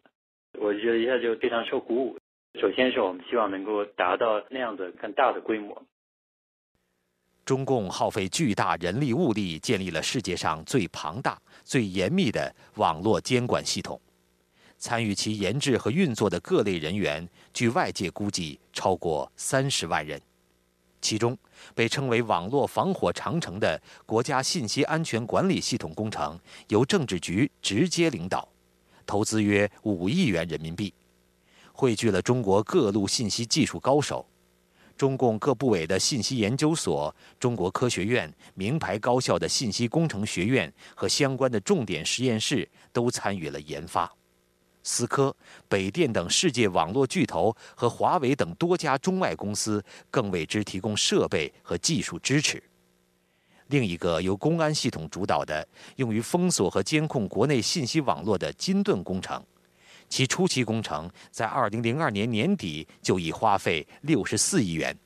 [0.57, 2.17] 我就觉得一下就非常受鼓舞。
[2.59, 5.83] 首先是我们希望能够达到那样的更大的规模。
[7.45, 14.01] 中共耗费巨大人力物力，建立了世界上最庞大、最严密的网络监管系统，
[14.79, 20.19] 参与其研制和运作的各类人员，据外界估计超过三十万人。
[20.99, 21.37] 其中，
[21.75, 26.39] 被称为“网络防火长城”的国家信息安全管理系统工程，
[26.69, 28.49] 由政治局直接领导，
[29.05, 30.91] 投资约五亿元人民币，
[31.71, 34.25] 汇聚了中国各路信息技术高手，
[34.97, 44.11] 中共各部委的信息研究所、中国科学院、名牌高校的信息工程学院和相关的重点实验室都参与了研发。
[44.83, 45.35] 思科、
[45.67, 52.61] 北电等世界网络巨头和华为等多家中外公司更为之提供设备和技术支持。
[53.67, 59.43] 另一个由公安系统主导的用于封锁和监控国内信息网络的金盾工程，
[60.07, 64.97] 其初期工程在2002年年底就已花费64亿元。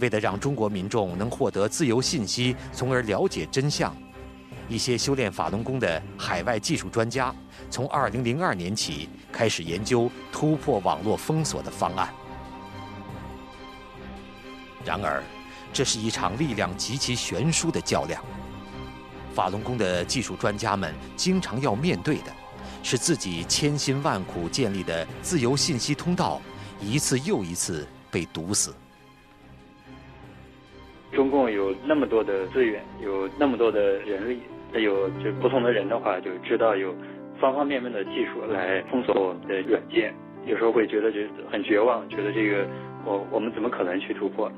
[0.00, 3.94] 为了让中国民众能获得自由信息，从而了解真相。
[4.68, 7.34] 一些修炼法轮功的海外技术专家，
[7.70, 12.12] 从2002年起开始研究突破网络封锁的方案。
[14.84, 15.22] 然而，
[15.72, 18.22] 这是一场力量极其悬殊的较量。
[19.38, 22.32] 法轮功的技术专家们经常要面对的，
[22.82, 26.42] 是自己千辛万苦建立的自由信息通道，
[26.80, 28.74] 一次又一次被堵死。
[31.12, 34.40] 中共有那么多的资源，有那么多的人力。
[34.72, 36.92] 有就不同的人的话，就知道有
[37.40, 40.12] 方方面面的技术来封锁我们的软件。
[40.46, 42.66] 有时候会觉得就很绝望，觉得这个
[43.04, 44.50] 我我们怎么可能去突破？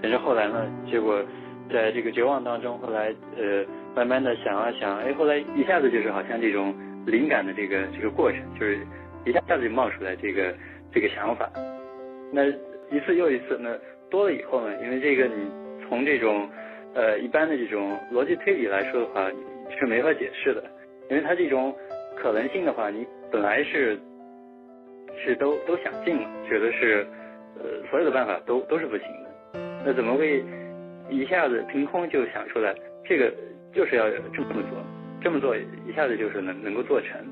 [0.00, 1.22] 但是后来呢，结果
[1.70, 3.64] 在这个绝望当中，后来呃
[3.94, 6.74] 慢慢的想啊想，哎，后来一下子就是好像这种
[7.06, 8.78] 灵感的这个这个过程，就是
[9.24, 10.54] 一下子就冒出来这个
[10.92, 11.50] 这个想法。
[12.32, 12.46] 那
[12.90, 13.78] 一次又一次，那
[14.10, 15.50] 多了以后呢，因为这个你
[15.88, 16.48] 从这种。
[16.96, 19.28] 呃，一般的这种逻辑推理来说的话，
[19.76, 20.62] 是没法解释的，
[21.10, 21.74] 因为它这种
[22.16, 23.98] 可能性的话，你本来是
[25.18, 27.04] 是都都想尽了，觉得是
[27.58, 30.44] 呃所有的办法都都是不行的，那怎么会
[31.10, 32.72] 一下子凭空就想出来
[33.04, 33.34] 这个
[33.74, 34.82] 就是要这么做，
[35.20, 37.26] 这么做一下子就是能能够做成，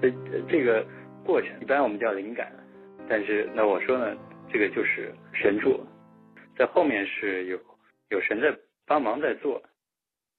[0.00, 0.12] 这
[0.48, 0.86] 这个
[1.24, 2.52] 过程一般我们叫灵感，
[3.08, 4.16] 但是那我说呢，
[4.52, 5.84] 这个就是神助，
[6.56, 7.58] 在后面是有
[8.10, 8.54] 有神在。
[8.90, 9.62] 帮忙在做，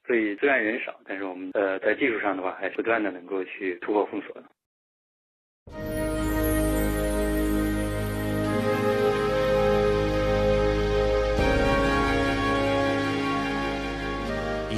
[0.08, 4.44] 所以虽然人少，但是我们呃在技术上的话，还是不断的能够去突破封锁的。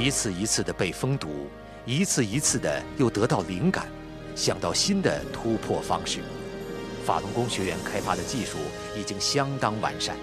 [0.02, 1.48] 一次一次的被封堵，
[1.86, 3.86] 一次一次的又得到灵感，
[4.34, 6.18] 想到新的突破方式。
[7.06, 8.58] 法轮功学员开发的技术
[8.98, 10.16] 已经相当完善，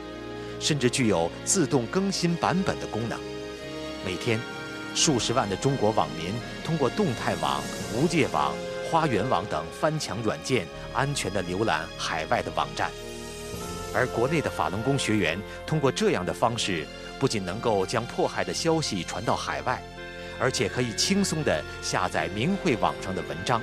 [0.59, 3.17] 甚至具有自动更新版本的功能。
[4.05, 4.37] 每天，
[4.93, 6.33] 数十万的中国网民
[6.65, 7.61] 通过动态网、
[7.95, 8.53] 无界网、
[8.91, 12.91] 花园网等翻墙软件安全地浏览海外的网站。
[13.93, 16.85] 而国内的法轮功学员通过这样的方式，
[17.19, 19.81] 不仅能够将迫害的消息传到海外，
[20.39, 23.61] 而且可以轻松地下载明慧网上的文章，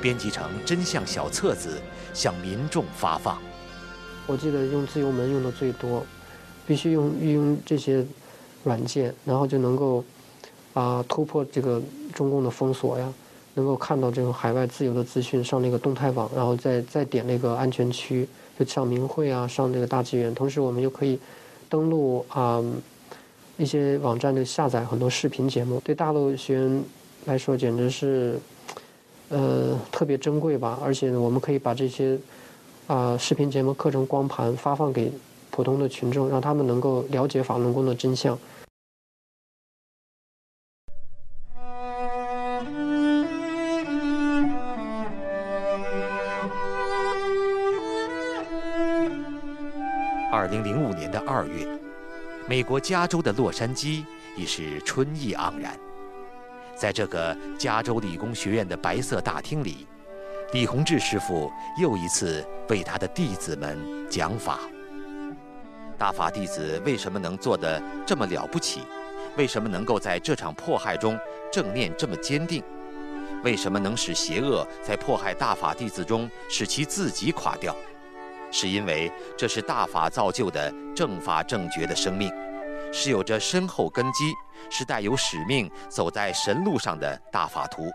[0.00, 1.80] 编辑成真相小册子
[2.14, 3.38] 向民众发放。
[4.26, 6.06] 我记得用自由门用的最多，
[6.66, 8.04] 必须用运用这些
[8.62, 10.04] 软件，然后就能够
[10.74, 11.82] 啊突破这个
[12.14, 13.12] 中共的封锁呀，
[13.54, 18.28] 能够看到这种海外自由的资讯，上那个动态网，然后再再点那个安全区。
[18.66, 21.18] 上明慧啊，上这个大纪元，同时我们又可以
[21.68, 22.62] 登录啊
[23.56, 26.82] 一些网站的下载很多视频节目，对大陆学员
[27.26, 28.38] 来说简直是
[29.28, 30.78] 呃特别珍贵吧。
[30.82, 32.18] 而且我们可以把这些
[32.86, 35.12] 啊视频节目课程光盘发放给
[35.50, 38.38] 普通的群众，让他们能够了解法轮功的真相。
[50.40, 51.68] 二零零五年的二月，
[52.48, 54.02] 美国加州的洛杉矶
[54.34, 55.78] 已是春意盎然。
[56.74, 59.86] 在这个加州理工学院的白色大厅里，
[60.54, 63.78] 李洪志师傅又一次为他的弟子们
[64.08, 64.60] 讲法。
[65.98, 68.80] 大法弟子为什么能做得这么了不起？
[69.36, 71.18] 为什么能够在这场迫害中
[71.52, 72.64] 正念这么坚定？
[73.44, 77.76] 为什么能使邪恶在迫害大法弟子中使其自己垮掉？
[78.50, 82.32] 是因为这是大法造就的正法正觉的生命，
[82.92, 84.32] 是有着深厚根基，
[84.70, 87.90] 是带有使命走在神路上的大法徒。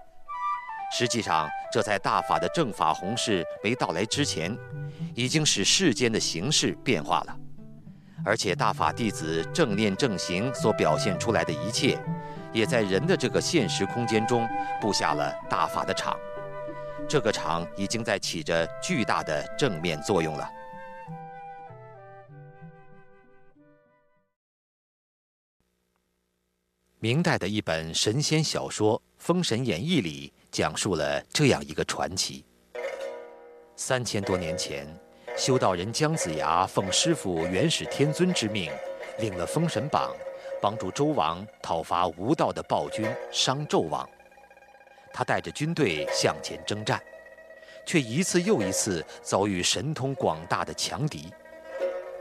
[0.98, 4.56] 实际上，这在大法的正法弘誓没到来之前，
[5.14, 7.36] 已经使世间的形势变化了。
[8.24, 11.98] 而且，大法弟子正念正行所表现出来的一切，
[12.54, 14.48] 也在人的这个现实空间中
[14.80, 16.16] 布下了大法的场。
[17.08, 20.50] 这个场已经在起着巨大的正面作用了。
[27.00, 32.44] 明代的一本神仙小说《封神演义》里讲述了这样一个传奇：
[33.76, 34.88] 三千多年前，
[35.38, 38.72] 修道人姜子牙奉师傅元始天尊之命，
[39.20, 40.12] 领了封神榜，
[40.60, 44.10] 帮助周王讨伐无道的暴君商纣王。
[45.16, 47.02] 他带着军队向前征战，
[47.86, 51.32] 却一次又一次遭遇神通广大的强敌。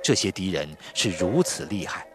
[0.00, 2.06] 这些敌人是如此厉害，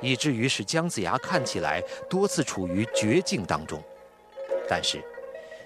[0.00, 3.82] 以至于使姜子牙看起来多次处于绝境当中。
[4.68, 5.02] 但是，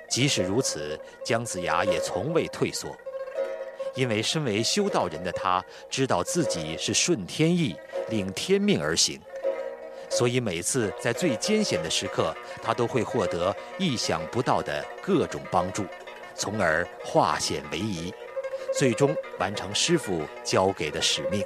[0.09, 2.97] 即使如此，姜子牙也从未退缩，
[3.95, 7.77] 因为身为修道人的他，知道自己是顺天意、
[8.09, 9.21] 领天命而行。
[10.15, 15.87] 所以每次在最艰险的时刻，他都会获得意想不到的各种帮助，
[16.35, 18.13] 从而化险为夷，
[18.77, 21.43] 最终完成师傅交给的使命。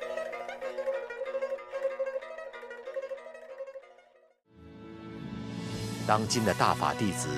[6.04, 7.28] 当今的大法弟子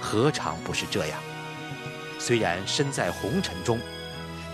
[0.00, 1.20] 何尝不是这样？
[2.18, 3.78] 虽然身在红尘中，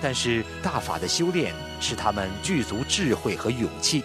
[0.03, 4.05] 但是大法的修炼使他们具足智慧和勇气。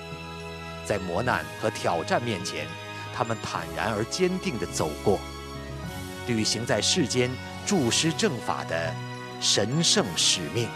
[0.85, 2.67] 在磨难和挑战面前，
[3.15, 5.19] 他们坦然而坚定地走过，
[6.27, 7.31] 履行在世间
[7.65, 8.93] 助师正法的
[9.39, 10.67] 神圣使命。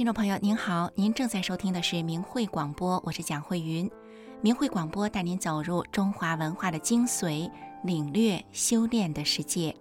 [0.00, 3.90] 听众朋友您好，您正在收听的是明慧广播，我是蒋慧云。
[4.40, 7.50] 明慧广播带您走入中华文化的精髓，
[7.84, 9.76] 领略修炼的世界。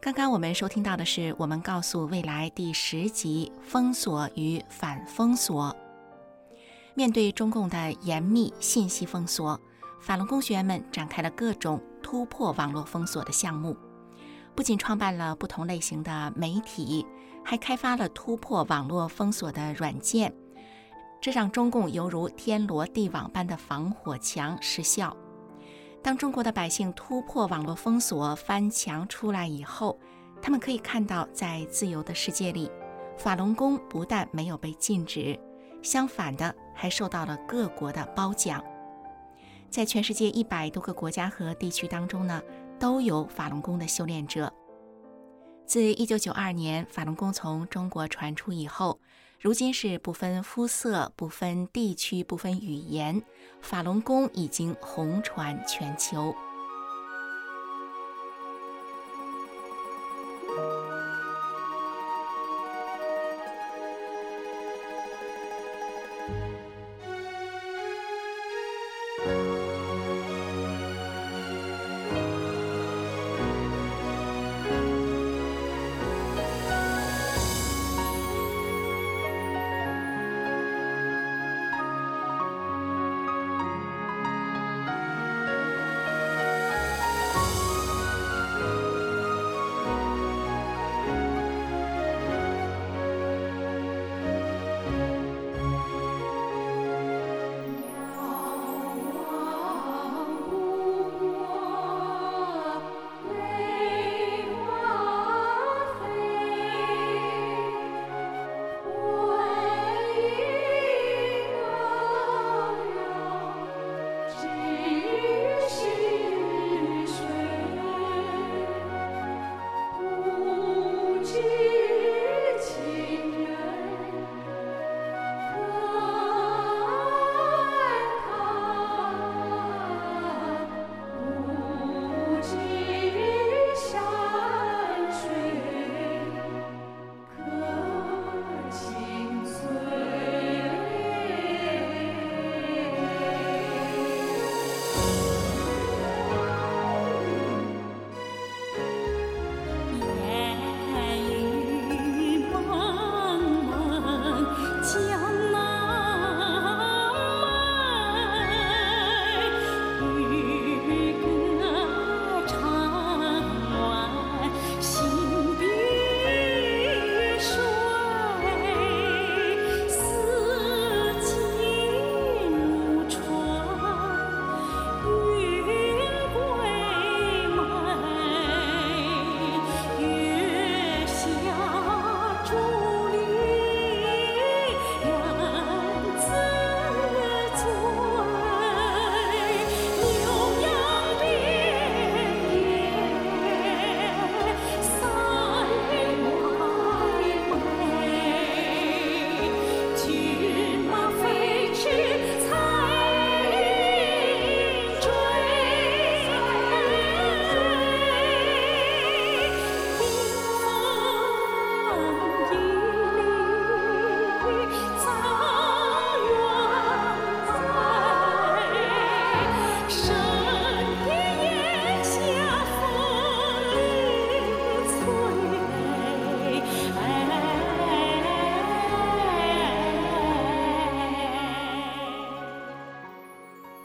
[0.00, 5.66] 刚刚我们收听到的是《我们告诉未来》第十集《封锁与反封锁》。
[6.94, 9.60] 面对中共的严密信息封锁，
[10.00, 13.76] 法轮功学员们展开了各种突破网络封锁的项目，
[14.56, 17.06] 不仅创办了不同类型的媒体。
[17.44, 20.32] 还开发了突破网络封锁的软件，
[21.20, 25.16] 这让中共犹如天罗地网般的防火墙失效。
[26.02, 29.98] 当中国的百姓突破网络封锁、翻墙出来以后，
[30.40, 32.70] 他们可以看到，在自由的世界里，
[33.16, 35.38] 法轮功不但没有被禁止，
[35.80, 38.62] 相反的还受到了各国的褒奖。
[39.70, 42.42] 在全世界一百多个国家和地区当中呢，
[42.80, 44.52] 都有法轮功的修炼者。
[45.72, 49.00] 自一九九二年法轮功从中国传出以后，
[49.40, 53.22] 如今是不分肤色、不分地区、不分语言，
[53.62, 56.34] 法轮功已经红传全球。